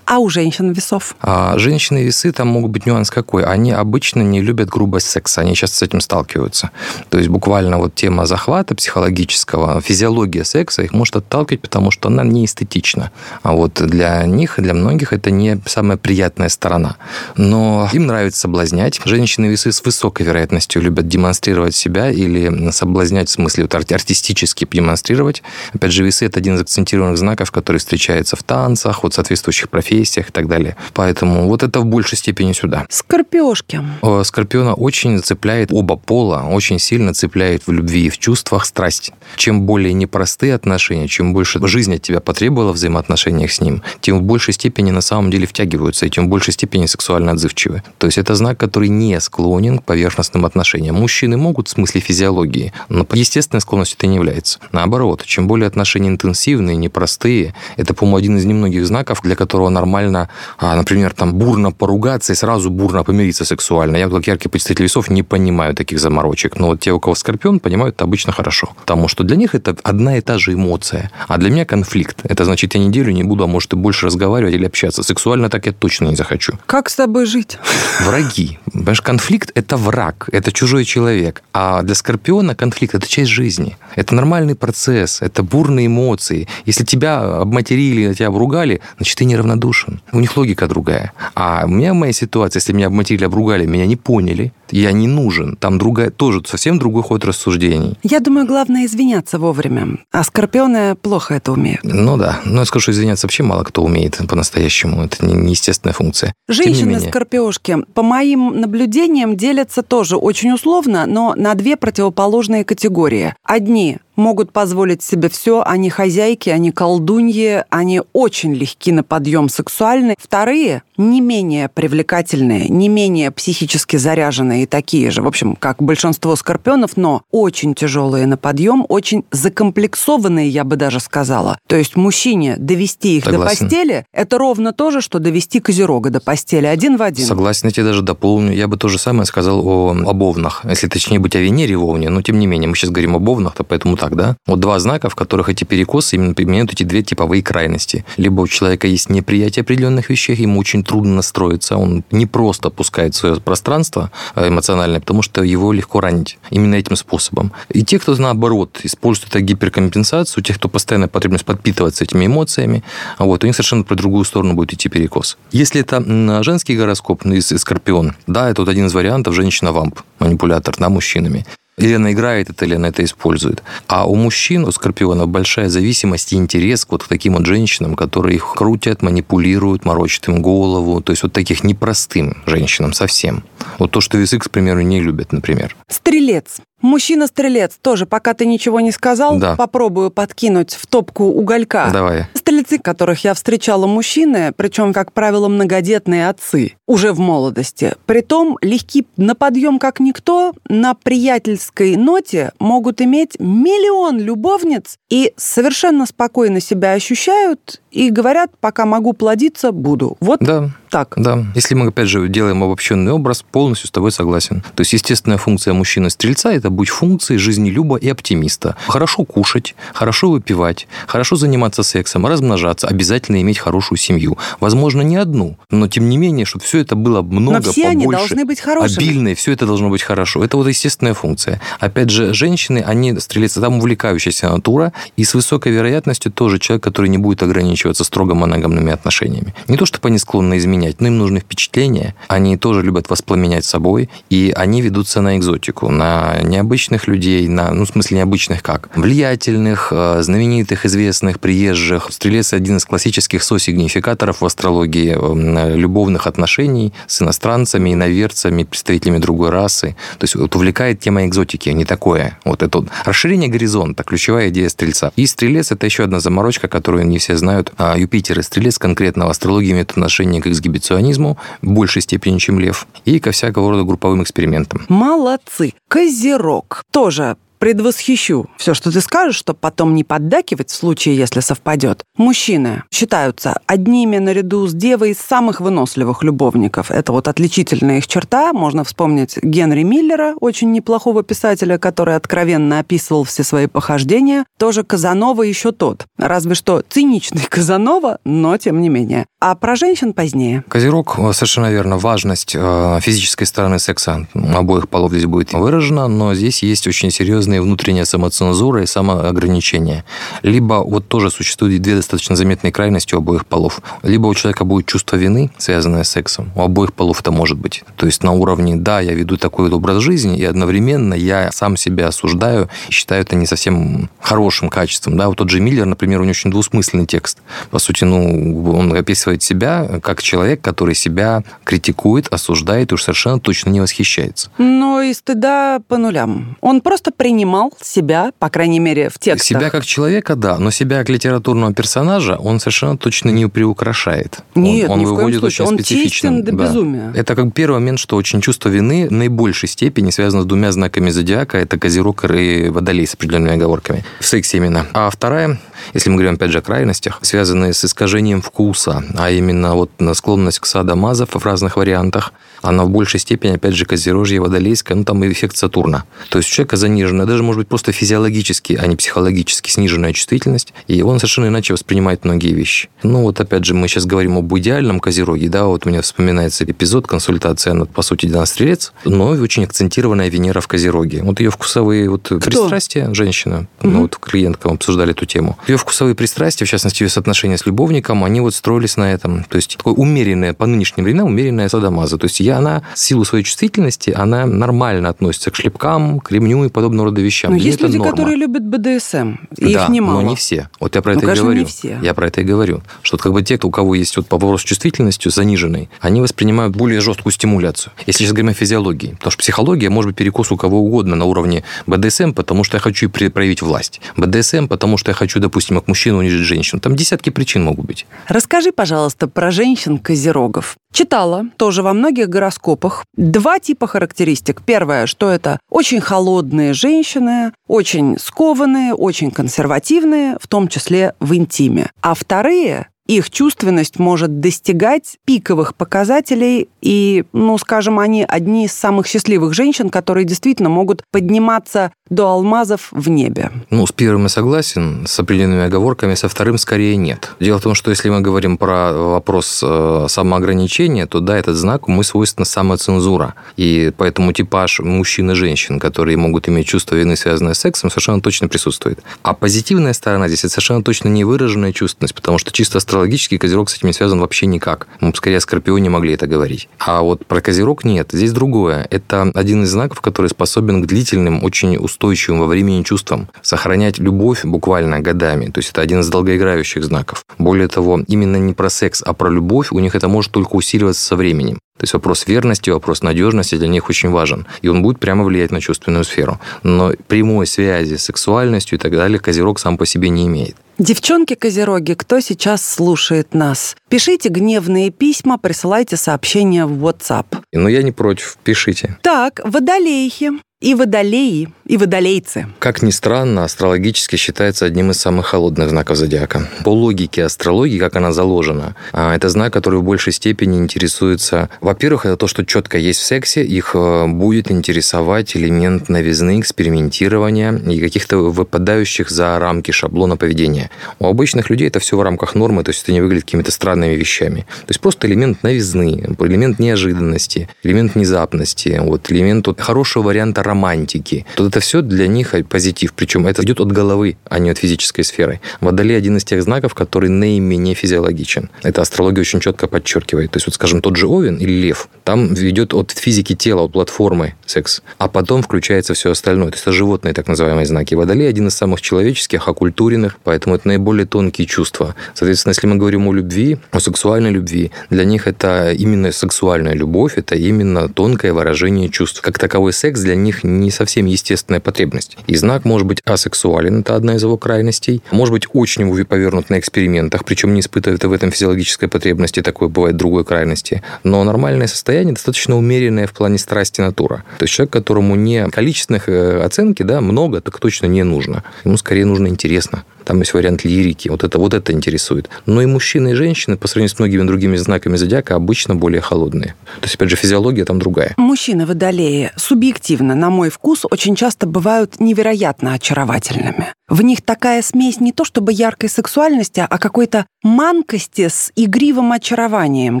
А 0.04 0.18
у 0.18 0.28
женщин 0.28 0.70
весов? 0.70 1.16
А 1.20 1.58
женщины 1.58 2.04
весы, 2.04 2.30
там 2.30 2.46
могут 2.46 2.70
быть 2.70 2.86
нюанс 2.86 3.10
какой. 3.10 3.44
Они 3.44 3.72
обычно 3.72 4.22
не 4.22 4.40
любят 4.40 4.68
грубость 4.68 5.08
секса, 5.08 5.40
они 5.40 5.56
часто 5.56 5.78
с 5.78 5.82
этим 5.82 6.00
сталкиваются. 6.00 6.70
То 7.08 7.18
есть 7.18 7.28
буквально 7.28 7.78
вот 7.78 7.94
тема 7.96 8.26
захвата 8.26 8.76
психологического, 8.76 9.80
физиология 9.80 10.44
секса 10.44 10.82
их 10.82 10.92
может 10.92 11.16
отталкивать, 11.16 11.62
потому 11.62 11.90
что 11.90 12.08
она 12.08 12.22
не 12.22 12.44
эстетична. 12.44 13.10
А 13.42 13.52
вот 13.52 13.74
для 13.84 14.24
них, 14.26 14.60
для 14.66 14.74
многих 14.74 15.12
это 15.12 15.30
не 15.30 15.60
самая 15.64 15.96
приятная 15.96 16.48
сторона. 16.48 16.96
Но 17.36 17.88
им 17.92 18.06
нравится 18.06 18.40
соблазнять. 18.40 19.00
Женщины 19.04 19.46
весы 19.46 19.70
с 19.70 19.84
высокой 19.84 20.26
вероятностью 20.26 20.82
любят 20.82 21.06
демонстрировать 21.06 21.76
себя 21.76 22.10
или 22.10 22.72
соблазнять 22.72 23.28
в 23.28 23.32
смысле 23.32 23.62
вот 23.64 23.74
артистически 23.76 24.66
демонстрировать. 24.68 25.44
Опять 25.72 25.92
же, 25.92 26.02
весы– 26.02 26.24
это 26.26 26.40
один 26.40 26.56
из 26.56 26.62
акцентированных 26.62 27.16
знаков, 27.16 27.52
который 27.52 27.76
встречается 27.76 28.34
в 28.34 28.42
танцах, 28.42 29.04
вот 29.04 29.14
соответствующих 29.14 29.70
профессиях 29.70 30.30
и 30.30 30.32
так 30.32 30.48
далее. 30.48 30.74
Поэтому 30.94 31.46
вот 31.46 31.62
это 31.62 31.78
в 31.78 31.84
большей 31.84 32.18
степени 32.18 32.52
сюда. 32.52 32.86
Скорпиошки. 32.90 33.80
Скорпиона 34.24 34.74
очень 34.74 35.22
цепляет 35.22 35.70
оба 35.70 35.94
пола, 35.94 36.42
очень 36.50 36.80
сильно 36.80 37.14
цепляет 37.14 37.68
в 37.68 37.72
любви 37.72 38.06
и 38.06 38.10
в 38.10 38.18
чувствах 38.18 38.64
страсть. 38.64 39.12
Чем 39.36 39.62
более 39.62 39.92
непростые 39.92 40.54
отношения, 40.54 41.06
чем 41.06 41.32
больше 41.32 41.64
жизнь 41.68 41.94
от 41.94 42.02
тебя 42.02 42.18
потребовала 42.18 42.72
в 42.72 42.74
взаимоотношениях 42.74 43.52
с 43.52 43.60
ним, 43.60 43.84
тем 44.00 44.18
в 44.18 44.22
большей 44.46 44.54
степени 44.54 44.92
на 44.92 45.00
самом 45.00 45.30
деле 45.30 45.44
втягиваются, 45.46 46.06
и 46.06 46.10
тем 46.10 46.26
в 46.26 46.28
большей 46.28 46.52
степени 46.52 46.86
сексуально 46.86 47.32
отзывчивы. 47.32 47.82
То 47.98 48.06
есть 48.06 48.16
это 48.18 48.36
знак, 48.36 48.58
который 48.58 48.88
не 48.88 49.20
склонен 49.20 49.78
к 49.78 49.82
поверхностным 49.82 50.44
отношениям. 50.46 50.94
Мужчины 50.94 51.36
могут 51.36 51.66
в 51.66 51.70
смысле 51.72 52.00
физиологии, 52.00 52.72
но 52.88 53.04
естественной 53.12 53.60
склонностью 53.60 53.96
это 53.98 54.06
не 54.06 54.16
является. 54.16 54.60
Наоборот, 54.70 55.24
чем 55.26 55.48
более 55.48 55.66
отношения 55.66 56.08
интенсивные, 56.08 56.76
непростые, 56.76 57.54
это, 57.76 57.92
по-моему, 57.92 58.16
один 58.18 58.36
из 58.36 58.44
немногих 58.44 58.86
знаков, 58.86 59.20
для 59.22 59.34
которого 59.34 59.68
нормально, 59.68 60.28
а, 60.58 60.76
например, 60.76 61.12
там 61.12 61.34
бурно 61.34 61.72
поругаться 61.72 62.32
и 62.32 62.36
сразу 62.36 62.70
бурно 62.70 63.02
помириться 63.02 63.44
сексуально. 63.44 63.96
Я, 63.96 64.08
как 64.08 64.28
яркий 64.28 64.48
представитель 64.48 64.84
весов, 64.84 65.10
не 65.10 65.24
понимаю 65.24 65.74
таких 65.74 65.98
заморочек. 65.98 66.56
Но 66.56 66.68
вот 66.68 66.80
те, 66.80 66.92
у 66.92 67.00
кого 67.00 67.16
скорпион, 67.16 67.58
понимают 67.58 67.96
это 67.96 68.04
обычно 68.04 68.32
хорошо. 68.32 68.68
Потому 68.80 69.08
что 69.08 69.24
для 69.24 69.36
них 69.36 69.56
это 69.56 69.76
одна 69.82 70.18
и 70.18 70.20
та 70.20 70.38
же 70.38 70.52
эмоция. 70.52 71.10
А 71.26 71.38
для 71.38 71.50
меня 71.50 71.64
конфликт. 71.64 72.20
Это 72.22 72.44
значит, 72.44 72.74
я 72.74 72.80
неделю 72.80 73.12
не 73.12 73.24
буду, 73.24 73.44
а 73.44 73.46
может 73.46 73.72
и 73.72 73.76
больше 73.76 74.06
разговаривать 74.06 74.35
или 74.44 74.66
общаться. 74.66 75.02
Сексуально 75.02 75.48
так 75.48 75.66
я 75.66 75.72
точно 75.72 76.08
не 76.08 76.16
захочу. 76.16 76.54
Как 76.66 76.88
с 76.88 76.96
тобой 76.96 77.26
жить? 77.26 77.58
Враги. 78.00 78.58
Понимаешь, 78.72 79.00
конфликт– 79.00 79.50
это 79.54 79.76
враг, 79.76 80.28
это 80.32 80.52
чужой 80.52 80.84
человек. 80.84 81.42
А 81.52 81.82
для 81.82 81.94
скорпиона 81.94 82.54
конфликт– 82.54 82.94
это 82.96 83.08
часть 83.08 83.30
жизни. 83.30 83.76
Это 83.94 84.14
нормальный 84.14 84.54
процесс, 84.54 85.22
это 85.22 85.42
бурные 85.42 85.86
эмоции. 85.86 86.48
Если 86.66 86.84
тебя 86.84 87.40
обматерили, 87.40 88.12
тебя 88.14 88.28
обругали, 88.28 88.80
значит, 88.96 89.18
ты 89.18 89.24
неравнодушен 89.24 89.56
равнодушен. 89.56 90.00
У 90.12 90.20
них 90.20 90.36
логика 90.36 90.66
другая. 90.68 91.12
А 91.34 91.64
у 91.64 91.68
меня 91.68 91.94
моя 91.94 92.12
ситуация, 92.12 92.60
если 92.60 92.72
меня 92.72 92.86
обматерили, 92.86 93.24
обругали, 93.24 93.66
меня 93.66 93.86
не 93.86 93.96
поняли, 93.96 94.52
я 94.70 94.92
не 94.92 95.08
нужен. 95.08 95.56
Там 95.56 95.78
другая, 95.78 96.10
тоже 96.10 96.42
совсем 96.46 96.78
другой 96.78 97.02
ход 97.02 97.24
рассуждений. 97.24 97.98
Я 98.02 98.20
думаю, 98.20 98.46
главное 98.46 98.86
извиняться 98.86 99.38
вовремя. 99.38 99.98
А 100.12 100.24
скорпионы 100.24 100.94
плохо 100.94 101.34
это 101.34 101.52
умеют. 101.52 101.80
Ну 101.84 102.16
да. 102.16 102.40
Но 102.44 102.60
я 102.60 102.64
скажу, 102.64 102.82
что 102.82 102.92
извиняться 102.92 103.26
вообще 103.26 103.42
мало 103.42 103.64
кто 103.64 103.82
умеет 103.82 104.20
по-настоящему. 104.26 105.04
Это 105.04 105.24
неестественная 105.24 105.94
функция. 105.94 106.34
Женщины-скорпиошки, 106.48 107.78
по 107.94 108.02
моим 108.02 108.60
наблюдениям, 108.60 109.36
делятся 109.36 109.82
тоже 109.82 110.16
очень 110.16 110.52
условно, 110.52 111.06
но 111.06 111.34
на 111.36 111.54
две 111.54 111.76
противоположные 111.76 112.64
категории. 112.64 113.34
Одни 113.42 113.98
могут 114.16 114.52
позволить 114.52 115.02
себе 115.02 115.28
все, 115.28 115.62
они 115.64 115.90
хозяйки, 115.90 116.50
они 116.50 116.72
колдуньи, 116.72 117.64
они 117.70 118.02
очень 118.12 118.54
легки 118.54 118.92
на 118.92 119.02
подъем 119.02 119.48
сексуальный. 119.48 120.16
Вторые 120.18 120.82
не 120.96 121.20
менее 121.20 121.68
привлекательные, 121.68 122.68
не 122.68 122.88
менее 122.88 123.30
психически 123.30 123.96
заряженные 123.96 124.64
и 124.64 124.66
такие 124.66 125.10
же, 125.10 125.22
в 125.22 125.26
общем, 125.26 125.56
как 125.56 125.82
большинство 125.82 126.36
скорпионов, 126.36 126.96
но 126.96 127.22
очень 127.30 127.74
тяжелые 127.74 128.26
на 128.26 128.36
подъем, 128.36 128.84
очень 128.88 129.24
закомплексованные, 129.30 130.48
я 130.48 130.64
бы 130.64 130.76
даже 130.76 131.00
сказала. 131.00 131.58
То 131.66 131.76
есть 131.76 131.96
мужчине 131.96 132.56
довести 132.58 133.18
их 133.18 133.24
Согласен. 133.24 133.44
до 133.44 133.50
постели– 133.50 134.06
это 134.12 134.38
ровно 134.38 134.72
то 134.72 134.90
же, 134.90 135.00
что 135.00 135.18
довести 135.18 135.60
козерога 135.60 136.10
до 136.10 136.20
постели, 136.20 136.66
один 136.66 136.96
в 136.96 137.02
один. 137.02 137.26
Согласен, 137.26 137.68
я 137.68 137.72
тебе 137.72 137.84
даже 137.84 138.02
дополню. 138.02 138.52
Я 138.52 138.68
бы 138.68 138.76
то 138.76 138.88
же 138.88 138.98
самое 138.98 139.26
сказал 139.26 139.66
о, 139.66 139.96
обовнах, 140.06 140.62
если 140.68 140.88
точнее 140.88 141.18
быть 141.18 141.36
о 141.36 141.40
Венере 141.40 141.76
в 141.76 141.84
Овне, 141.84 142.08
но 142.08 142.22
тем 142.22 142.38
не 142.38 142.46
менее, 142.46 142.68
мы 142.68 142.76
сейчас 142.76 142.90
говорим 142.90 143.16
об 143.16 143.28
Овнах, 143.28 143.54
то 143.54 143.64
поэтому 143.64 143.96
так, 143.96 144.16
да? 144.16 144.36
Вот 144.46 144.60
два 144.60 144.78
знака, 144.78 145.08
в 145.08 145.14
которых 145.14 145.48
эти 145.48 145.64
перекосы 145.64 146.16
именно 146.16 146.34
применяют 146.34 146.72
эти 146.72 146.82
две 146.82 147.02
типовые 147.02 147.42
крайности. 147.42 148.04
Либо 148.16 148.40
у 148.42 148.48
человека 148.48 148.86
есть 148.86 149.10
неприятие 149.10 149.62
определенных 149.62 150.10
вещей, 150.10 150.36
ему 150.36 150.60
очень 150.60 150.82
трудно 150.86 151.16
настроиться, 151.16 151.76
он 151.76 152.04
не 152.10 152.26
просто 152.26 152.68
опускает 152.68 153.14
свое 153.14 153.36
пространство 153.36 154.10
э, 154.34 154.48
эмоциональное, 154.48 155.00
потому 155.00 155.22
что 155.22 155.42
его 155.42 155.72
легко 155.72 156.00
ранить 156.00 156.38
именно 156.50 156.76
этим 156.76 156.96
способом. 156.96 157.52
И 157.68 157.84
те, 157.84 157.98
кто 157.98 158.14
наоборот 158.16 158.80
использует 158.84 159.28
это 159.30 159.40
гиперкомпенсацию, 159.40 160.42
тех, 160.42 160.56
кто 160.56 160.68
постоянно 160.68 161.08
потребность 161.08 161.44
подпитываться 161.44 162.04
этими 162.04 162.26
эмоциями, 162.26 162.82
вот, 163.18 163.44
у 163.44 163.46
них 163.46 163.56
совершенно 163.56 163.82
про 163.82 163.94
другую 163.94 164.24
сторону 164.24 164.54
будет 164.54 164.72
идти 164.74 164.88
перекос. 164.88 165.36
Если 165.52 165.80
это 165.80 166.02
женский 166.42 166.76
гороскоп, 166.76 167.24
ну, 167.24 167.34
из 167.34 167.48
Скорпион, 167.48 168.14
да, 168.26 168.50
это 168.50 168.62
вот 168.62 168.68
один 168.68 168.86
из 168.86 168.94
вариантов 168.94 169.34
женщина-вамп, 169.34 170.00
манипулятор, 170.18 170.74
да, 170.78 170.88
мужчинами. 170.88 171.44
Лена 171.78 172.12
играет 172.12 172.48
это, 172.48 172.64
Лена 172.64 172.86
это 172.86 173.04
использует. 173.04 173.62
А 173.86 174.08
у 174.08 174.14
мужчин, 174.14 174.64
у 174.64 174.72
скорпионов, 174.72 175.28
большая 175.28 175.68
зависимость 175.68 176.32
и 176.32 176.36
интерес 176.36 176.86
вот 176.88 177.04
к 177.04 177.08
таким 177.08 177.34
вот 177.34 177.44
женщинам, 177.44 177.96
которые 177.96 178.36
их 178.36 178.54
крутят, 178.54 179.02
манипулируют, 179.02 179.84
морочат 179.84 180.28
им 180.28 180.40
голову. 180.40 181.02
То 181.02 181.12
есть 181.12 181.22
вот 181.22 181.34
таких 181.34 181.64
непростым 181.64 182.42
женщинам 182.46 182.94
совсем. 182.94 183.44
Вот 183.78 183.90
то, 183.90 184.00
что 184.00 184.16
весы, 184.16 184.38
к 184.38 184.50
примеру, 184.50 184.80
не 184.80 185.00
любят, 185.00 185.32
например. 185.32 185.76
Стрелец. 185.88 186.60
Мужчина-стрелец 186.82 187.78
тоже, 187.80 188.06
пока 188.06 188.34
ты 188.34 188.44
ничего 188.46 188.80
не 188.80 188.92
сказал, 188.92 189.38
да. 189.38 189.56
попробую 189.56 190.10
подкинуть 190.10 190.74
в 190.74 190.86
топку 190.86 191.24
уголька. 191.24 191.88
Давай. 191.92 192.26
Стрельцы, 192.34 192.78
которых 192.78 193.24
я 193.24 193.34
встречала 193.34 193.86
мужчины, 193.86 194.52
причем, 194.56 194.92
как 194.92 195.12
правило, 195.12 195.48
многодетные 195.48 196.28
отцы, 196.28 196.74
уже 196.86 197.12
в 197.12 197.18
молодости. 197.18 197.94
Притом 198.04 198.58
легки 198.60 199.06
на 199.16 199.34
подъем 199.34 199.78
как 199.78 200.00
никто, 200.00 200.52
на 200.68 200.94
приятельской 200.94 201.96
ноте 201.96 202.52
могут 202.58 203.00
иметь 203.00 203.38
миллион 203.38 204.18
любовниц 204.20 204.98
и 205.08 205.32
совершенно 205.36 206.06
спокойно 206.06 206.60
себя 206.60 206.92
ощущают 206.92 207.80
и 207.96 208.10
говорят, 208.10 208.50
пока 208.60 208.84
могу 208.84 209.14
плодиться, 209.14 209.72
буду. 209.72 210.18
Вот 210.20 210.40
да. 210.40 210.70
так. 210.90 211.14
Да. 211.16 211.44
Если 211.54 211.74
мы, 211.74 211.88
опять 211.88 212.08
же, 212.08 212.28
делаем 212.28 212.62
обобщенный 212.62 213.12
образ, 213.12 213.42
полностью 213.42 213.88
с 213.88 213.90
тобой 213.90 214.12
согласен. 214.12 214.62
То 214.74 214.82
есть, 214.82 214.92
естественная 214.92 215.38
функция 215.38 215.72
мужчины-стрельца– 215.72 216.52
это 216.52 216.65
быть 216.70 216.88
функцией 216.88 217.38
жизнелюба 217.38 217.96
и 217.96 218.08
оптимиста. 218.08 218.76
Хорошо 218.86 219.24
кушать, 219.24 219.74
хорошо 219.94 220.30
выпивать, 220.30 220.86
хорошо 221.06 221.36
заниматься 221.36 221.82
сексом, 221.82 222.26
размножаться, 222.26 222.88
обязательно 222.88 223.40
иметь 223.42 223.58
хорошую 223.58 223.98
семью. 223.98 224.38
Возможно, 224.60 225.02
не 225.02 225.16
одну, 225.16 225.58
но 225.70 225.88
тем 225.88 226.08
не 226.08 226.16
менее, 226.16 226.46
чтобы 226.46 226.64
все 226.64 226.78
это 226.78 226.96
было 226.96 227.22
много, 227.22 227.58
но 227.58 227.72
все 227.72 227.82
побольше, 227.82 227.90
они 227.90 228.06
должны 228.06 228.44
быть 228.44 228.60
хорошими. 228.60 228.96
обильные, 228.96 229.34
все 229.34 229.52
это 229.52 229.66
должно 229.66 229.90
быть 229.90 230.02
хорошо. 230.02 230.44
Это 230.44 230.56
вот 230.56 230.68
естественная 230.68 231.14
функция. 231.14 231.60
Опять 231.80 232.10
же, 232.10 232.32
женщины, 232.34 232.82
они 232.86 233.18
стрелец, 233.20 233.54
там 233.54 233.78
увлекающаяся 233.78 234.48
натура, 234.48 234.92
и 235.16 235.24
с 235.24 235.34
высокой 235.34 235.72
вероятностью 235.72 236.32
тоже 236.32 236.58
человек, 236.58 236.82
который 236.82 237.08
не 237.08 237.18
будет 237.18 237.42
ограничивать 237.42 237.56
ограничиваться 237.66 238.04
строго 238.04 238.34
моногамными 238.34 238.92
отношениями. 238.92 239.54
Не 239.68 239.76
то, 239.76 239.86
чтобы 239.86 240.08
они 240.08 240.18
склонны 240.18 240.58
изменять, 240.58 241.00
но 241.00 241.08
им 241.08 241.18
нужны 241.18 241.40
впечатления. 241.40 242.14
Они 242.28 242.56
тоже 242.56 242.82
любят 242.82 243.10
воспламенять 243.10 243.64
собой, 243.64 244.08
и 244.30 244.52
они 244.56 244.82
ведутся 244.82 245.20
на 245.20 245.36
экзотику, 245.36 245.90
на 245.90 246.38
необычных 246.56 247.06
людей, 247.06 247.48
на, 247.48 247.70
ну, 247.70 247.84
в 247.84 247.88
смысле, 247.88 248.18
необычных 248.18 248.62
как? 248.62 248.88
Влиятельных, 248.96 249.88
э, 249.92 250.22
знаменитых, 250.22 250.86
известных, 250.86 251.38
приезжих. 251.38 252.08
Стрелец– 252.10 252.52
один 252.52 252.78
из 252.78 252.84
классических 252.84 253.42
сосигнификаторов 253.42 254.40
в 254.40 254.46
астрологии 254.46 255.16
э, 255.16 255.76
любовных 255.76 256.26
отношений 256.26 256.92
с 257.06 257.22
иностранцами, 257.22 257.92
иноверцами, 257.92 258.64
представителями 258.64 259.18
другой 259.18 259.50
расы. 259.50 259.96
То 260.18 260.24
есть 260.24 260.34
вот 260.34 260.54
увлекает 260.56 261.00
тема 261.00 261.24
экзотики, 261.24 261.68
не 261.70 261.84
такое. 261.84 262.38
Вот 262.44 262.62
это 262.62 262.78
вот 262.78 262.88
расширение 263.04 263.48
горизонта, 263.48 264.02
ключевая 264.02 264.48
идея 264.48 264.68
стрельца. 264.68 265.12
И 265.16 265.26
стрелец– 265.26 265.70
это 265.72 265.86
еще 265.86 266.04
одна 266.04 266.20
заморочка, 266.20 266.68
которую 266.68 267.06
не 267.06 267.18
все 267.18 267.36
знают 267.36 267.72
а 267.78 267.96
Юпитер 267.98 268.38
и 268.38 268.42
Стрелец 268.42 268.78
конкретно 268.78 269.26
в 269.26 269.30
астрологии 269.30 269.72
имеют 269.72 269.90
отношение 269.90 270.40
к 270.40 270.46
эксгибиционизму 270.46 271.36
в 271.62 271.70
большей 271.70 272.02
степени, 272.02 272.38
чем 272.38 272.58
Лев, 272.58 272.86
и 273.04 273.18
ко 273.20 273.30
всякого 273.30 273.70
рода 273.70 273.84
групповым 273.84 274.22
экспериментам. 274.22 274.86
Молодцы. 274.88 275.74
Козерог 275.88 276.45
тоже 276.90 277.36
предвосхищу 277.66 278.46
все, 278.56 278.74
что 278.74 278.92
ты 278.92 279.00
скажешь, 279.00 279.34
чтобы 279.34 279.58
потом 279.60 279.96
не 279.96 280.04
поддакивать 280.04 280.70
в 280.70 280.76
случае, 280.76 281.16
если 281.16 281.40
совпадет. 281.40 282.04
Мужчины 282.16 282.84
считаются 282.92 283.58
одними 283.66 284.18
наряду 284.18 284.68
с 284.68 284.72
девой 284.72 285.10
из 285.10 285.18
самых 285.18 285.60
выносливых 285.60 286.22
любовников. 286.22 286.92
Это 286.92 287.10
вот 287.10 287.26
отличительная 287.26 287.98
их 287.98 288.06
черта. 288.06 288.52
Можно 288.52 288.84
вспомнить 288.84 289.36
Генри 289.42 289.82
Миллера, 289.82 290.34
очень 290.40 290.70
неплохого 290.70 291.24
писателя, 291.24 291.76
который 291.76 292.14
откровенно 292.14 292.78
описывал 292.78 293.24
все 293.24 293.42
свои 293.42 293.66
похождения. 293.66 294.44
Тоже 294.58 294.84
Казанова 294.84 295.42
еще 295.42 295.72
тот. 295.72 296.06
Разве 296.18 296.54
что 296.54 296.84
циничный 296.88 297.42
Казанова, 297.50 298.20
но 298.24 298.56
тем 298.58 298.80
не 298.80 298.88
менее. 298.88 299.26
А 299.40 299.56
про 299.56 299.74
женщин 299.74 300.12
позднее. 300.12 300.62
Козерог, 300.68 301.16
совершенно 301.32 301.72
верно, 301.72 301.98
важность 301.98 302.54
э, 302.54 303.00
физической 303.02 303.44
стороны 303.44 303.80
секса 303.80 304.28
обоих 304.34 304.88
полов 304.88 305.10
здесь 305.10 305.26
будет 305.26 305.52
выражена, 305.52 306.06
но 306.06 306.32
здесь 306.32 306.62
есть 306.62 306.86
очень 306.86 307.10
серьезные 307.10 307.55
внутренняя 307.60 308.04
самоцензура 308.04 308.82
и 308.82 308.86
самоограничение. 308.86 310.04
Либо 310.42 310.74
вот 310.74 311.08
тоже 311.08 311.30
существуют 311.30 311.82
две 311.82 311.96
достаточно 311.96 312.36
заметные 312.36 312.72
крайности 312.72 313.14
у 313.14 313.18
обоих 313.18 313.46
полов. 313.46 313.80
Либо 314.02 314.26
у 314.26 314.34
человека 314.34 314.64
будет 314.64 314.86
чувство 314.86 315.16
вины, 315.16 315.50
связанное 315.58 316.04
с 316.04 316.10
сексом. 316.10 316.52
У 316.54 316.62
обоих 316.62 316.92
полов 316.92 317.20
это 317.20 317.30
может 317.30 317.58
быть. 317.58 317.84
То 317.96 318.06
есть 318.06 318.22
на 318.22 318.32
уровне, 318.32 318.76
да, 318.76 319.00
я 319.00 319.12
веду 319.14 319.36
такой 319.36 319.70
образ 319.70 320.02
жизни, 320.02 320.38
и 320.38 320.44
одновременно 320.44 321.14
я 321.14 321.50
сам 321.52 321.76
себя 321.76 322.08
осуждаю, 322.08 322.68
считаю 322.90 323.22
это 323.22 323.36
не 323.36 323.46
совсем 323.46 324.10
хорошим 324.20 324.68
качеством. 324.68 325.16
Да, 325.16 325.28
вот 325.28 325.38
тот 325.38 325.50
же 325.50 325.60
Миллер, 325.60 325.86
например, 325.86 326.20
у 326.20 326.24
него 326.24 326.30
очень 326.30 326.50
двусмысленный 326.50 327.06
текст. 327.06 327.38
По 327.70 327.78
сути, 327.78 328.04
ну, 328.04 328.72
он 328.72 328.92
описывает 328.92 329.42
себя 329.42 330.00
как 330.02 330.22
человек, 330.22 330.60
который 330.60 330.94
себя 330.94 331.42
критикует, 331.64 332.28
осуждает 332.32 332.92
и 332.92 332.94
уж 332.94 333.02
совершенно 333.02 333.40
точно 333.40 333.70
не 333.70 333.80
восхищается. 333.80 334.50
Но 334.58 335.02
и 335.02 335.12
стыда 335.12 335.80
по 335.88 335.96
нулям. 335.96 336.56
Он 336.60 336.80
просто 336.80 337.10
принимал 337.36 337.70
себя, 337.82 338.32
по 338.38 338.48
крайней 338.48 338.80
мере, 338.80 339.10
в 339.10 339.18
текстах. 339.18 339.46
Себя 339.46 339.68
как 339.68 339.84
человека, 339.84 340.36
да, 340.36 340.58
но 340.58 340.70
себя 340.70 341.00
как 341.00 341.10
литературного 341.10 341.74
персонажа 341.74 342.36
он 342.36 342.60
совершенно 342.60 342.96
точно 342.96 343.28
не 343.28 343.46
приукрашает. 343.46 344.38
Нет, 344.54 344.88
он, 344.88 345.00
он 345.00 345.06
он 345.06 345.14
выводит 345.16 345.44
очень 345.44 345.66
он 345.66 345.74
специфичным. 345.74 346.42
до 346.42 346.52
да. 346.52 346.64
безумия. 346.64 347.12
Это 347.14 347.34
как 347.34 347.52
первый 347.52 347.74
момент, 347.74 347.98
что 347.98 348.16
очень 348.16 348.40
чувство 348.40 348.70
вины 348.70 349.08
в 349.08 349.12
наибольшей 349.12 349.68
степени 349.68 350.10
связано 350.10 350.44
с 350.44 350.46
двумя 350.46 350.72
знаками 350.72 351.10
зодиака. 351.10 351.58
Это 351.58 351.78
Козерог 351.78 352.24
и 352.24 352.70
Водолей 352.70 353.06
с 353.06 353.12
определенными 353.12 353.56
оговорками. 353.56 354.02
В 354.20 354.26
сексе 354.26 354.56
именно. 354.56 354.86
А 354.94 355.10
вторая, 355.10 355.58
если 355.92 356.08
мы 356.08 356.16
говорим 356.16 356.34
опять 356.34 356.52
же 356.52 356.58
о 356.58 356.62
крайностях, 356.62 357.18
связанные 357.20 357.74
с 357.74 357.84
искажением 357.84 358.40
вкуса, 358.40 359.04
а 359.18 359.30
именно 359.30 359.74
вот 359.74 359.90
на 359.98 360.14
склонность 360.14 360.60
к 360.60 360.66
садомазов 360.66 361.34
в 361.34 361.44
разных 361.44 361.76
вариантах, 361.76 362.32
она 362.62 362.84
в 362.84 362.90
большей 362.90 363.20
степени, 363.20 363.56
опять 363.56 363.74
же, 363.74 363.84
Козерожье, 363.84 364.40
Водолейская, 364.40 364.96
ну 364.96 365.04
там 365.04 365.22
и 365.24 365.30
эффект 365.30 365.56
Сатурна. 365.56 366.04
То 366.30 366.38
есть 366.38 366.50
у 366.50 366.52
человека 366.52 366.76
заниженная, 366.76 367.25
даже 367.26 367.42
может 367.42 367.60
быть 367.60 367.68
просто 367.68 367.92
физиологически, 367.92 368.78
а 368.80 368.86
не 368.86 368.96
психологически 368.96 369.70
сниженная 369.70 370.12
чувствительность, 370.12 370.72
и 370.86 371.02
он 371.02 371.18
совершенно 371.18 371.46
иначе 371.46 371.72
воспринимает 371.72 372.24
многие 372.24 372.52
вещи. 372.52 372.88
Ну 373.02 373.22
вот 373.22 373.40
опять 373.40 373.64
же, 373.64 373.74
мы 373.74 373.88
сейчас 373.88 374.06
говорим 374.06 374.38
об 374.38 374.56
идеальном 374.58 375.00
Козероге, 375.00 375.48
да, 375.48 375.64
вот 375.66 375.86
у 375.86 375.90
меня 375.90 376.02
вспоминается 376.02 376.64
эпизод, 376.64 377.06
консультация, 377.06 377.72
она 377.72 377.84
по 377.84 378.02
сути 378.02 378.26
Дина 378.26 378.46
Стрелец, 378.46 378.92
но 379.04 379.28
очень 379.28 379.64
акцентированная 379.64 380.28
Венера 380.28 380.60
в 380.60 380.68
Козероге. 380.68 381.22
Вот 381.22 381.40
ее 381.40 381.50
вкусовые 381.50 382.08
вот 382.08 382.22
Кто? 382.22 382.38
пристрастия, 382.38 383.12
женщина, 383.14 383.68
угу. 383.80 383.90
ну 383.90 384.02
вот 384.02 384.16
клиентка, 384.16 384.70
обсуждали 384.70 385.12
эту 385.12 385.26
тему. 385.26 385.58
Ее 385.66 385.76
вкусовые 385.76 386.14
пристрастия, 386.14 386.64
в 386.64 386.68
частности, 386.68 387.02
ее 387.02 387.08
соотношения 387.08 387.56
с 387.56 387.66
любовником, 387.66 388.24
они 388.24 388.40
вот 388.40 388.54
строились 388.54 388.96
на 388.96 389.12
этом. 389.12 389.44
То 389.44 389.56
есть 389.56 389.76
такое 389.76 389.94
умеренное, 389.94 390.52
по 390.52 390.66
нынешним 390.66 391.04
временам, 391.04 391.26
умеренная 391.26 391.68
садомаза. 391.68 392.18
То 392.18 392.26
есть 392.26 392.40
я, 392.40 392.58
она, 392.58 392.82
в 392.94 392.98
силу 392.98 393.24
своей 393.24 393.44
чувствительности, 393.44 394.10
она 394.10 394.46
нормально 394.46 395.08
относится 395.08 395.50
к 395.50 395.56
шлепкам, 395.56 396.20
к 396.20 396.30
ремню 396.30 396.64
и 396.64 396.68
подобного 396.68 397.06
рода 397.06 397.15
вещам. 397.20 397.50
Но 397.52 397.56
есть 397.56 397.80
люди, 397.80 397.96
норма. 397.96 398.12
которые 398.12 398.36
любят 398.36 398.62
БДСМ, 398.64 399.34
и 399.56 399.74
да, 399.74 399.84
их 399.84 399.88
немало. 399.88 400.20
но 400.20 400.28
не 400.28 400.36
все. 400.36 400.68
Вот 400.80 400.94
я 400.94 401.02
про 401.02 401.12
ну, 401.12 401.18
это 401.18 401.26
конечно, 401.26 401.42
и 401.42 401.44
говорю. 401.44 401.60
Не 401.60 401.66
все. 401.66 401.98
Я 402.02 402.14
про 402.14 402.26
это 402.26 402.40
и 402.40 402.44
говорю. 402.44 402.82
Что 403.02 403.16
как 403.18 403.32
бы 403.32 403.42
те, 403.42 403.58
у 403.62 403.70
кого 403.70 403.94
есть 403.94 404.16
вот 404.16 404.26
вопрос 404.30 404.62
с 404.62 404.64
чувствительностью 404.64 405.30
заниженной, 405.30 405.88
они 406.00 406.20
воспринимают 406.20 406.76
более 406.76 407.00
жесткую 407.00 407.32
стимуляцию. 407.32 407.92
Если 408.06 408.24
сейчас 408.24 408.32
говорим 408.32 408.50
о 408.50 408.54
физиологии, 408.54 409.14
потому 409.14 409.30
что 409.30 409.40
психология 409.40 409.90
может 409.90 410.10
быть 410.10 410.16
перекос 410.16 410.52
у 410.52 410.56
кого 410.56 410.80
угодно 410.80 411.16
на 411.16 411.24
уровне 411.24 411.64
БДСМ, 411.86 412.32
потому 412.32 412.64
что 412.64 412.76
я 412.76 412.80
хочу 412.80 413.08
проявить 413.10 413.62
власть. 413.62 414.00
БДСМ, 414.16 414.66
потому 414.66 414.96
что 414.96 415.10
я 415.10 415.14
хочу, 415.14 415.40
допустим, 415.40 415.76
как 415.76 415.88
мужчину 415.88 416.18
унижить 416.18 416.46
женщину. 416.46 416.80
Там 416.80 416.96
десятки 416.96 417.30
причин 417.30 417.64
могут 417.64 417.86
быть. 417.86 418.06
Расскажи, 418.28 418.72
пожалуйста, 418.72 419.28
про 419.28 419.50
женщин-козерогов. 419.50 420.76
Читала 420.96 421.44
тоже 421.58 421.82
во 421.82 421.92
многих 421.92 422.30
гороскопах 422.30 423.04
два 423.18 423.58
типа 423.58 423.86
характеристик. 423.86 424.62
Первое, 424.62 425.04
что 425.04 425.28
это 425.28 425.60
очень 425.68 426.00
холодные 426.00 426.72
женщины, 426.72 427.52
очень 427.66 428.16
скованные, 428.18 428.94
очень 428.94 429.30
консервативные, 429.30 430.38
в 430.40 430.48
том 430.48 430.68
числе 430.68 431.12
в 431.20 431.34
интиме. 431.34 431.90
А 432.00 432.14
вторые 432.14 432.88
их 433.06 433.30
чувственность 433.30 433.98
может 433.98 434.40
достигать 434.40 435.18
пиковых 435.24 435.74
показателей, 435.74 436.68
и, 436.82 437.24
ну, 437.32 437.58
скажем, 437.58 437.98
они 437.98 438.24
одни 438.26 438.66
из 438.66 438.72
самых 438.72 439.06
счастливых 439.06 439.54
женщин, 439.54 439.90
которые 439.90 440.24
действительно 440.24 440.68
могут 440.68 441.02
подниматься 441.10 441.92
до 442.08 442.28
алмазов 442.28 442.88
в 442.92 443.08
небе. 443.08 443.50
Ну, 443.70 443.86
с 443.86 443.92
первым 443.92 444.24
я 444.24 444.28
согласен, 444.28 445.06
с 445.06 445.18
определенными 445.18 445.64
оговорками, 445.64 446.14
со 446.14 446.28
вторым 446.28 446.58
скорее 446.58 446.96
нет. 446.96 447.32
Дело 447.40 447.58
в 447.58 447.62
том, 447.62 447.74
что 447.74 447.90
если 447.90 448.08
мы 448.10 448.20
говорим 448.20 448.58
про 448.58 448.92
вопрос 448.92 449.60
э, 449.64 450.06
самоограничения, 450.08 451.06
то 451.06 451.20
да, 451.20 451.36
этот 451.36 451.56
знак 451.56 451.88
мы 451.88 452.04
свойственна 452.04 452.44
самоцензура. 452.44 453.34
И 453.56 453.92
поэтому 453.96 454.32
типаж 454.32 454.80
мужчин 454.80 455.32
и 455.32 455.34
женщин, 455.34 455.80
которые 455.80 456.16
могут 456.16 456.48
иметь 456.48 456.66
чувство 456.66 456.94
вины, 456.94 457.16
связанное 457.16 457.54
с 457.54 457.58
сексом, 457.58 457.90
совершенно 457.90 458.20
точно 458.20 458.48
присутствует. 458.48 459.00
А 459.22 459.34
позитивная 459.34 459.92
сторона 459.92 460.28
здесь 460.28 460.40
это 460.40 460.50
совершенно 460.50 460.84
точно 460.84 461.08
невыраженная 461.08 461.72
чувственность, 461.72 462.14
потому 462.14 462.38
что 462.38 462.52
чисто 462.52 462.78
астрологически 462.96 463.36
Козерог 463.36 463.68
с 463.68 463.76
этим 463.76 463.88
не 463.88 463.92
связан 463.92 464.20
вообще 464.20 464.46
никак. 464.46 464.88
Мы 465.00 465.10
бы 465.10 465.16
скорее 465.16 465.36
о 465.36 465.40
Скорпионе 465.40 465.90
могли 465.90 466.14
это 466.14 466.26
говорить. 466.26 466.68
А 466.78 467.02
вот 467.02 467.26
про 467.26 467.42
Козерог 467.42 467.84
нет. 467.84 468.08
Здесь 468.10 468.32
другое. 468.32 468.86
Это 468.90 469.30
один 469.34 469.64
из 469.64 469.70
знаков, 469.70 470.00
который 470.00 470.28
способен 470.30 470.82
к 470.82 470.86
длительным, 470.86 471.44
очень 471.44 471.76
устойчивым 471.76 472.40
во 472.40 472.46
времени 472.46 472.82
чувствам, 472.82 473.28
сохранять 473.42 473.98
любовь 473.98 474.44
буквально 474.44 475.00
годами. 475.00 475.50
То 475.50 475.58
есть 475.58 475.70
это 475.70 475.82
один 475.82 476.00
из 476.00 476.08
долгоиграющих 476.08 476.82
знаков. 476.84 477.22
Более 477.36 477.68
того, 477.68 478.00
именно 478.08 478.38
не 478.38 478.54
про 478.54 478.70
секс, 478.70 479.02
а 479.04 479.12
про 479.12 479.28
любовь 479.28 479.72
у 479.72 479.78
них 479.78 479.94
это 479.94 480.08
может 480.08 480.32
только 480.32 480.54
усиливаться 480.54 481.04
со 481.04 481.16
временем. 481.16 481.58
То 481.76 481.84
есть 481.84 481.92
вопрос 481.92 482.26
верности, 482.26 482.70
вопрос 482.70 483.02
надежности 483.02 483.56
для 483.56 483.68
них 483.68 483.88
очень 483.88 484.10
важен. 484.10 484.46
И 484.62 484.68
он 484.68 484.82
будет 484.82 484.98
прямо 484.98 485.24
влиять 485.24 485.50
на 485.50 485.60
чувственную 485.60 486.04
сферу. 486.04 486.40
Но 486.62 486.92
прямой 487.06 487.46
связи 487.46 487.96
с 487.96 488.04
сексуальностью 488.04 488.78
и 488.78 488.80
так 488.80 488.92
далее 488.92 489.18
Козерог 489.18 489.58
сам 489.58 489.76
по 489.76 489.84
себе 489.84 490.08
не 490.08 490.26
имеет. 490.26 490.56
Девчонки-козероги, 490.78 491.94
кто 491.94 492.20
сейчас 492.20 492.62
слушает 492.62 493.34
нас? 493.34 493.76
Пишите 493.88 494.28
гневные 494.28 494.90
письма, 494.90 495.38
присылайте 495.38 495.96
сообщения 495.96 496.66
в 496.66 496.86
WhatsApp. 496.86 497.26
Но 497.52 497.68
я 497.68 497.82
не 497.82 497.92
против, 497.92 498.36
пишите. 498.44 498.98
Так, 499.02 499.40
водолейхи 499.44 500.32
и 500.62 500.74
водолеи, 500.74 501.48
и 501.66 501.76
водолейцы. 501.76 502.46
Как 502.60 502.80
ни 502.80 502.90
странно, 502.90 503.44
астрологически 503.44 504.16
считается 504.16 504.64
одним 504.64 504.90
из 504.90 504.96
самых 504.96 505.26
холодных 505.26 505.68
знаков 505.68 505.98
зодиака. 505.98 506.48
По 506.64 506.70
логике 506.70 507.24
астрологии, 507.24 507.78
как 507.78 507.94
она 507.96 508.10
заложена, 508.10 508.74
а, 508.90 509.14
это 509.14 509.28
знак, 509.28 509.52
который 509.52 509.80
в 509.80 509.82
большей 509.82 510.14
степени 510.14 510.56
интересуется... 510.56 511.50
Во-первых, 511.60 512.06
это 512.06 512.16
то, 512.16 512.26
что 512.26 512.42
четко 512.46 512.78
есть 512.78 513.00
в 513.00 513.04
сексе, 513.04 513.44
их 513.44 513.72
э, 513.74 514.06
будет 514.06 514.50
интересовать 514.50 515.36
элемент 515.36 515.90
новизны, 515.90 516.40
экспериментирования 516.40 517.52
и 517.52 517.78
каких-то 517.78 518.16
выпадающих 518.16 519.10
за 519.10 519.38
рамки 519.38 519.72
шаблона 519.72 520.16
поведения. 520.16 520.70
У 520.98 521.06
обычных 521.06 521.50
людей 521.50 521.68
это 521.68 521.80
все 521.80 521.98
в 521.98 522.02
рамках 522.02 522.34
нормы, 522.34 522.64
то 522.64 522.70
есть 522.70 522.82
это 522.82 522.92
не 522.92 523.02
выглядит 523.02 523.24
какими-то 523.24 523.50
странными 523.50 523.94
вещами. 523.94 524.46
То 524.60 524.70
есть 524.70 524.80
просто 524.80 525.06
элемент 525.06 525.42
новизны, 525.42 526.16
элемент 526.18 526.58
неожиданности, 526.58 527.50
элемент 527.62 527.94
внезапности, 527.94 528.80
вот, 528.82 529.12
элемент 529.12 529.48
вот, 529.48 529.60
хорошего 529.60 530.04
варианта 530.04 530.45
романтики. 530.46 531.26
Тут 531.36 531.48
это 531.48 531.60
все 531.60 531.82
для 531.82 532.06
них 532.06 532.34
позитив. 532.48 532.92
Причем 532.94 533.26
это 533.26 533.42
идет 533.42 533.60
от 533.60 533.72
головы, 533.72 534.16
а 534.24 534.38
не 534.38 534.50
от 534.50 534.58
физической 534.58 535.02
сферы. 535.02 535.40
Водолей 535.60 535.96
один 535.96 536.16
из 536.16 536.24
тех 536.24 536.42
знаков, 536.42 536.74
который 536.74 537.10
наименее 537.10 537.74
физиологичен. 537.74 538.50
Это 538.62 538.82
астрология 538.82 539.20
очень 539.20 539.40
четко 539.40 539.66
подчеркивает. 539.66 540.30
То 540.30 540.36
есть, 540.38 540.46
вот, 540.46 540.54
скажем, 540.54 540.80
тот 540.80 540.96
же 540.96 541.06
Овен 541.06 541.36
или 541.36 541.52
Лев, 541.52 541.88
там 542.04 542.34
идет 542.34 542.74
от 542.74 542.90
физики 542.92 543.34
тела, 543.34 543.62
от 543.62 543.72
платформы 543.72 544.34
секс, 544.46 544.82
а 544.98 545.08
потом 545.08 545.42
включается 545.42 545.94
все 545.94 546.10
остальное. 546.10 546.50
То 546.50 546.54
есть, 546.54 546.62
это 546.62 546.72
животные 546.72 547.14
так 547.14 547.28
называемые 547.28 547.66
знаки. 547.66 547.94
Водолей 547.94 548.28
один 548.28 548.48
из 548.48 548.54
самых 548.54 548.80
человеческих, 548.80 549.48
оккультуренных, 549.48 550.18
поэтому 550.24 550.54
это 550.54 550.68
наиболее 550.68 551.06
тонкие 551.06 551.46
чувства. 551.46 551.94
Соответственно, 552.14 552.52
если 552.52 552.66
мы 552.66 552.76
говорим 552.76 553.08
о 553.08 553.12
любви, 553.12 553.58
о 553.70 553.80
сексуальной 553.80 554.30
любви, 554.30 554.70
для 554.90 555.04
них 555.04 555.26
это 555.26 555.72
именно 555.72 556.12
сексуальная 556.12 556.74
любовь, 556.74 557.14
это 557.16 557.34
именно 557.34 557.88
тонкое 557.88 558.32
выражение 558.32 558.88
чувств. 558.88 559.20
Как 559.20 559.38
таковой 559.38 559.72
секс 559.72 560.00
для 560.00 560.14
них 560.14 560.35
них 560.36 560.44
не 560.44 560.70
совсем 560.70 561.06
естественная 561.06 561.60
потребность. 561.60 562.16
И 562.26 562.36
знак 562.36 562.64
может 562.64 562.86
быть 562.86 563.00
асексуален, 563.04 563.80
это 563.80 563.96
одна 563.96 564.16
из 564.16 564.22
его 564.22 564.36
крайностей, 564.36 565.02
может 565.10 565.32
быть 565.32 565.46
очень 565.52 565.86
повернут 566.04 566.50
на 566.50 566.58
экспериментах, 566.58 567.24
причем 567.24 567.54
не 567.54 567.60
испытывает 567.60 568.04
в 568.04 568.12
этом 568.12 568.30
физиологической 568.30 568.88
потребности, 568.88 569.42
такое 569.42 569.68
бывает 569.68 569.96
другой 569.96 570.24
крайности. 570.24 570.82
Но 571.04 571.22
нормальное 571.24 571.66
состояние 571.66 572.14
достаточно 572.14 572.56
умеренное 572.56 573.06
в 573.06 573.12
плане 573.12 573.38
страсти 573.38 573.80
натура. 573.80 574.24
То 574.38 574.44
есть 574.44 574.54
человек, 574.54 574.72
которому 574.72 575.14
не 575.14 575.48
количественных 575.48 576.08
э, 576.08 576.42
оценки, 576.42 576.82
да, 576.82 577.00
много, 577.00 577.40
так 577.40 577.58
точно 577.58 577.86
не 577.86 578.02
нужно. 578.02 578.44
Ему 578.64 578.76
скорее 578.76 579.04
нужно 579.04 579.28
интересно. 579.28 579.84
Там 580.06 580.20
есть 580.20 580.34
вариант 580.34 580.64
лирики. 580.64 581.08
Вот 581.08 581.24
это, 581.24 581.38
вот 581.38 581.52
это 581.52 581.72
интересует. 581.72 582.30
Но 582.46 582.62
и 582.62 582.66
мужчины, 582.66 583.10
и 583.10 583.14
женщины, 583.14 583.56
по 583.56 583.66
сравнению 583.66 583.94
с 583.94 583.98
многими 583.98 584.22
другими 584.22 584.56
знаками 584.56 584.96
зодиака, 584.96 585.34
обычно 585.34 585.74
более 585.74 586.00
холодные. 586.00 586.54
То 586.80 586.84
есть, 586.84 586.94
опять 586.94 587.10
же, 587.10 587.16
физиология 587.16 587.64
там 587.64 587.80
другая. 587.80 588.14
Мужчины 588.16 588.66
водолеи 588.66 589.32
субъективно, 589.36 590.14
на 590.14 590.30
мой 590.30 590.50
вкус, 590.50 590.84
очень 590.88 591.16
часто 591.16 591.46
бывают 591.46 591.98
невероятно 591.98 592.74
очаровательными. 592.74 593.72
В 593.88 594.02
них 594.02 594.22
такая 594.22 594.62
смесь 594.62 595.00
не 595.00 595.12
то 595.12 595.24
чтобы 595.24 595.52
яркой 595.52 595.88
сексуальности, 595.88 596.64
а 596.68 596.78
какой-то 596.78 597.26
манкости 597.42 598.28
с 598.28 598.50
игривым 598.56 599.12
очарованием. 599.12 600.00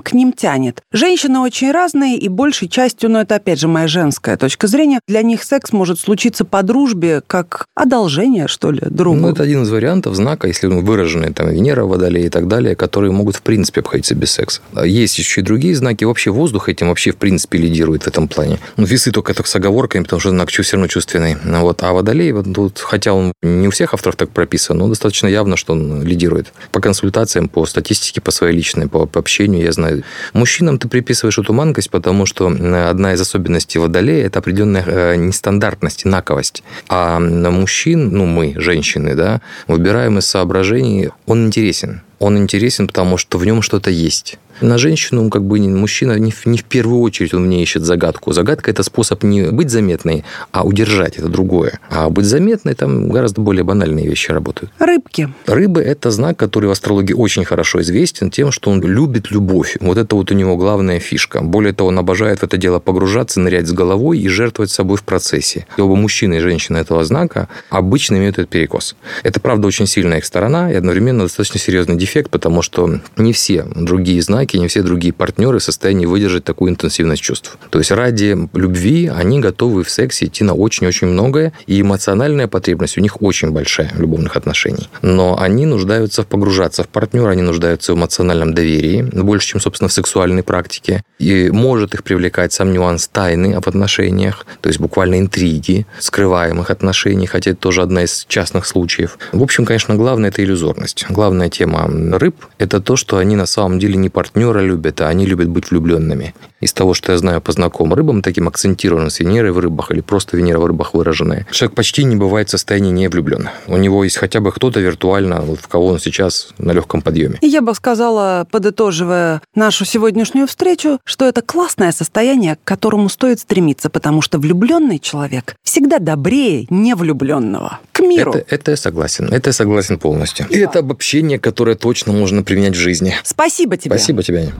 К 0.00 0.12
ним 0.12 0.32
тянет. 0.32 0.82
Женщины 0.92 1.38
очень 1.38 1.70
разные, 1.70 2.16
и 2.16 2.28
большей 2.28 2.68
частью, 2.68 3.10
но 3.10 3.20
это 3.20 3.36
опять 3.36 3.60
же 3.60 3.68
моя 3.68 3.86
женская 3.86 4.36
точка 4.36 4.66
зрения, 4.66 5.00
для 5.06 5.22
них 5.22 5.44
секс 5.44 5.72
может 5.72 6.00
случиться 6.00 6.44
по 6.44 6.62
дружбе, 6.64 7.22
как 7.24 7.66
одолжение, 7.76 8.48
что 8.48 8.72
ли, 8.72 8.82
другу. 8.90 9.20
Ну, 9.20 9.28
это 9.28 9.44
один 9.44 9.62
из 9.62 9.70
вариантов 9.70 9.95
знака, 10.04 10.48
если 10.48 10.66
выраженные 10.66 11.32
там 11.32 11.50
Венера, 11.50 11.84
Водолей 11.84 12.26
и 12.26 12.28
так 12.28 12.48
далее, 12.48 12.74
которые 12.74 13.12
могут 13.12 13.36
в 13.36 13.42
принципе 13.42 13.80
обходиться 13.80 14.14
без 14.14 14.32
секса. 14.32 14.60
А 14.74 14.86
есть 14.86 15.18
еще 15.18 15.40
и 15.40 15.44
другие 15.44 15.74
знаки. 15.74 16.04
Вообще 16.04 16.30
воздух 16.30 16.68
этим 16.68 16.88
вообще 16.88 17.12
в 17.12 17.16
принципе 17.16 17.58
лидирует 17.58 18.04
в 18.04 18.06
этом 18.06 18.28
плане. 18.28 18.58
Ну, 18.76 18.84
весы 18.84 19.10
только 19.10 19.34
так 19.34 19.46
с 19.46 19.56
оговорками, 19.56 20.02
потому 20.02 20.20
что 20.20 20.30
знак 20.30 20.50
все 20.50 20.62
равно 20.72 20.88
чувственный. 20.88 21.36
Вот. 21.44 21.82
А 21.82 21.92
Водолей, 21.92 22.32
вот 22.32 22.52
тут, 22.52 22.78
хотя 22.78 23.12
он 23.12 23.32
не 23.42 23.68
у 23.68 23.70
всех 23.70 23.94
авторов 23.94 24.16
так 24.16 24.30
прописан, 24.30 24.78
но 24.78 24.88
достаточно 24.88 25.26
явно, 25.26 25.56
что 25.56 25.72
он 25.72 26.02
лидирует. 26.02 26.52
По 26.72 26.80
консультациям, 26.80 27.48
по 27.48 27.66
статистике, 27.66 28.20
по 28.20 28.30
своей 28.30 28.54
личной, 28.54 28.88
по, 28.88 29.06
по 29.06 29.20
общению, 29.20 29.62
я 29.62 29.72
знаю. 29.72 30.02
Мужчинам 30.32 30.78
ты 30.78 30.88
приписываешь 30.88 31.38
эту 31.38 31.52
манкость, 31.52 31.90
потому 31.90 32.26
что 32.26 32.48
одна 32.48 33.14
из 33.14 33.20
особенностей 33.20 33.78
Водолея– 33.78 34.26
это 34.28 34.38
определенная 34.38 34.84
э, 34.86 35.16
нестандартность, 35.16 36.04
наковость. 36.04 36.62
А 36.88 37.18
мужчин, 37.20 38.10
ну 38.10 38.26
мы, 38.26 38.54
женщины, 38.56 39.14
да, 39.14 39.40
выбираем 39.86 40.18
из 40.18 40.26
соображений, 40.26 41.10
он 41.26 41.46
интересен. 41.46 42.02
Он 42.18 42.36
интересен, 42.36 42.88
потому 42.88 43.18
что 43.18 43.38
в 43.38 43.46
нем 43.46 43.62
что-то 43.62 43.88
есть. 43.88 44.36
На 44.60 44.78
женщину, 44.78 45.28
как 45.30 45.44
бы 45.44 45.58
мужчина 45.58 46.18
не 46.18 46.30
в, 46.30 46.46
не 46.46 46.58
в 46.58 46.64
первую 46.64 47.00
очередь 47.00 47.34
он 47.34 47.46
мне 47.46 47.62
ищет 47.62 47.82
загадку. 47.82 48.32
Загадка– 48.32 48.70
это 48.72 48.82
способ 48.82 49.22
не 49.22 49.50
быть 49.50 49.70
заметной, 49.70 50.24
а 50.52 50.64
удержать. 50.64 51.16
Это 51.16 51.28
другое. 51.28 51.78
А 51.90 52.08
быть 52.08 52.26
заметной 52.26 52.74
там 52.74 53.08
гораздо 53.08 53.40
более 53.40 53.64
банальные 53.64 54.06
вещи 54.06 54.30
работают. 54.30 54.72
Рыбки. 54.78 55.28
Рыбы– 55.46 55.80
это 55.82 56.10
знак, 56.10 56.36
который 56.36 56.66
в 56.66 56.70
астрологии 56.70 57.12
очень 57.12 57.44
хорошо 57.44 57.80
известен 57.82 58.30
тем, 58.30 58.50
что 58.52 58.70
он 58.70 58.80
любит 58.82 59.30
любовь. 59.30 59.76
Вот 59.80 59.98
это 59.98 60.16
вот 60.16 60.30
у 60.30 60.34
него 60.34 60.56
главная 60.56 61.00
фишка. 61.00 61.42
Более 61.42 61.72
того, 61.72 61.88
он 61.88 61.98
обожает 61.98 62.40
в 62.40 62.42
это 62.44 62.56
дело 62.56 62.78
погружаться, 62.78 63.40
нырять 63.40 63.66
с 63.66 63.72
головой 63.72 64.18
и 64.18 64.28
жертвовать 64.28 64.70
собой 64.70 64.96
в 64.96 65.02
процессе. 65.02 65.66
И 65.76 65.80
оба 65.80 65.96
мужчины 65.96 66.36
и 66.36 66.40
женщины 66.40 66.78
этого 66.78 67.04
знака 67.04 67.48
обычно 67.70 68.16
имеют 68.16 68.38
этот 68.38 68.50
перекос. 68.50 68.96
Это, 69.22 69.40
правда, 69.40 69.66
очень 69.66 69.86
сильная 69.86 70.18
их 70.18 70.24
сторона 70.24 70.70
и 70.70 70.74
одновременно 70.74 71.24
достаточно 71.24 71.58
серьезный 71.58 71.96
дефект, 71.96 72.30
потому 72.30 72.62
что 72.62 73.00
не 73.16 73.32
все 73.32 73.64
другие 73.74 74.22
знаки, 74.22 74.45
не 74.54 74.68
все 74.68 74.82
другие 74.82 75.12
партнеры 75.12 75.58
в 75.58 75.62
состоянии 75.62 76.06
выдержать 76.06 76.44
такую 76.44 76.70
интенсивность 76.70 77.22
чувств. 77.22 77.58
То 77.70 77.78
есть 77.78 77.90
ради 77.90 78.36
любви 78.54 79.10
они 79.14 79.40
готовы 79.40 79.82
в 79.82 79.90
сексе 79.90 80.26
идти 80.26 80.44
на 80.44 80.54
очень-очень 80.54 81.08
многое, 81.08 81.52
и 81.66 81.80
эмоциональная 81.80 82.48
потребность 82.48 82.98
у 82.98 83.00
них 83.00 83.22
очень 83.22 83.50
большая 83.50 83.92
в 83.94 84.00
любовных 84.00 84.36
отношениях. 84.36 84.88
Но 85.02 85.38
они 85.38 85.66
нуждаются 85.66 86.22
в 86.22 86.26
погружаться 86.26 86.84
в 86.84 86.88
партнера, 86.88 87.30
они 87.30 87.42
нуждаются 87.42 87.92
в 87.92 87.96
эмоциональном 87.96 88.54
доверии, 88.54 89.02
больше, 89.02 89.48
чем, 89.48 89.60
собственно, 89.60 89.88
в 89.88 89.92
сексуальной 89.92 90.42
практике. 90.42 91.02
И 91.18 91.50
может 91.50 91.94
их 91.94 92.04
привлекать 92.04 92.52
сам 92.52 92.72
нюанс 92.72 93.08
тайны 93.08 93.58
в 93.60 93.66
отношениях, 93.66 94.46
то 94.60 94.68
есть 94.68 94.80
буквально 94.80 95.18
интриги, 95.18 95.86
скрываемых 95.98 96.70
отношений, 96.70 97.26
хотя 97.26 97.52
это 97.52 97.60
тоже 97.60 97.82
одна 97.82 98.04
из 98.04 98.26
частных 98.28 98.66
случаев. 98.66 99.18
В 99.32 99.42
общем, 99.42 99.64
конечно, 99.64 99.94
главное– 99.94 100.28
это 100.30 100.42
иллюзорность. 100.42 101.06
Главная 101.08 101.48
тема 101.48 101.88
рыб– 102.18 102.36
это 102.58 102.80
то, 102.80 102.96
что 102.96 103.18
они 103.18 103.36
на 103.36 103.46
самом 103.46 103.78
деле 103.78 103.96
не 103.96 104.08
партнера 104.36 104.60
любят, 104.60 105.00
а 105.00 105.08
они 105.08 105.24
любят 105.24 105.48
быть 105.48 105.70
влюбленными. 105.70 106.34
Из 106.60 106.72
того, 106.72 106.92
что 106.94 107.12
я 107.12 107.18
знаю 107.18 107.40
по 107.40 107.52
знакомым 107.52 107.94
рыбам, 107.94 108.22
таким 108.22 108.48
акцентированным 108.48 109.08
с 109.08 109.20
Венерой 109.20 109.50
в 109.52 109.58
рыбах 109.58 109.90
или 109.90 110.00
просто 110.00 110.36
Венера 110.36 110.58
в 110.58 110.66
рыбах 110.66 110.92
выраженная, 110.92 111.46
человек 111.50 111.74
почти 111.74 112.04
не 112.04 112.16
бывает 112.16 112.48
в 112.48 112.50
состоянии 112.50 112.90
не 112.90 113.08
влюблен. 113.08 113.48
У 113.66 113.76
него 113.78 114.04
есть 114.04 114.18
хотя 114.18 114.40
бы 114.40 114.52
кто-то 114.52 114.80
виртуально, 114.80 115.40
вот 115.40 115.60
в 115.60 115.68
кого 115.68 115.86
он 115.86 116.00
сейчас 116.00 116.48
на 116.58 116.72
легком 116.72 117.00
подъеме. 117.00 117.38
Я 117.40 117.62
бы 117.62 117.74
сказала, 117.74 118.46
подытоживая 118.50 119.40
нашу 119.54 119.86
сегодняшнюю 119.86 120.46
встречу, 120.46 120.98
что 121.04 121.26
это 121.26 121.40
классное 121.40 121.92
состояние, 121.92 122.56
к 122.56 122.64
которому 122.64 123.08
стоит 123.08 123.40
стремиться, 123.40 123.88
потому 123.88 124.20
что 124.20 124.38
влюбленный 124.38 124.98
человек 124.98 125.56
всегда 125.62 125.98
добрее 125.98 126.66
невлюбленного. 126.68 127.80
К 127.92 128.00
миру. 128.00 128.32
Это, 128.32 128.54
это 128.54 128.70
я 128.72 128.76
согласен. 128.76 129.28
Это 129.32 129.48
я 129.48 129.52
согласен 129.54 129.98
полностью. 129.98 130.46
И 130.50 130.58
это 130.58 130.80
обобщение, 130.80 131.38
которое 131.38 131.76
точно 131.76 132.12
можно 132.12 132.42
применять 132.42 132.74
в 132.74 132.78
жизни. 132.78 133.14
Спасибо 133.24 133.76
тебе. 133.78 133.96
Спасибо 133.96 134.22
тебе. 134.26 134.52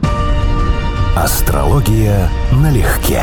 Астрология 1.16 2.31
налегке. 2.52 3.22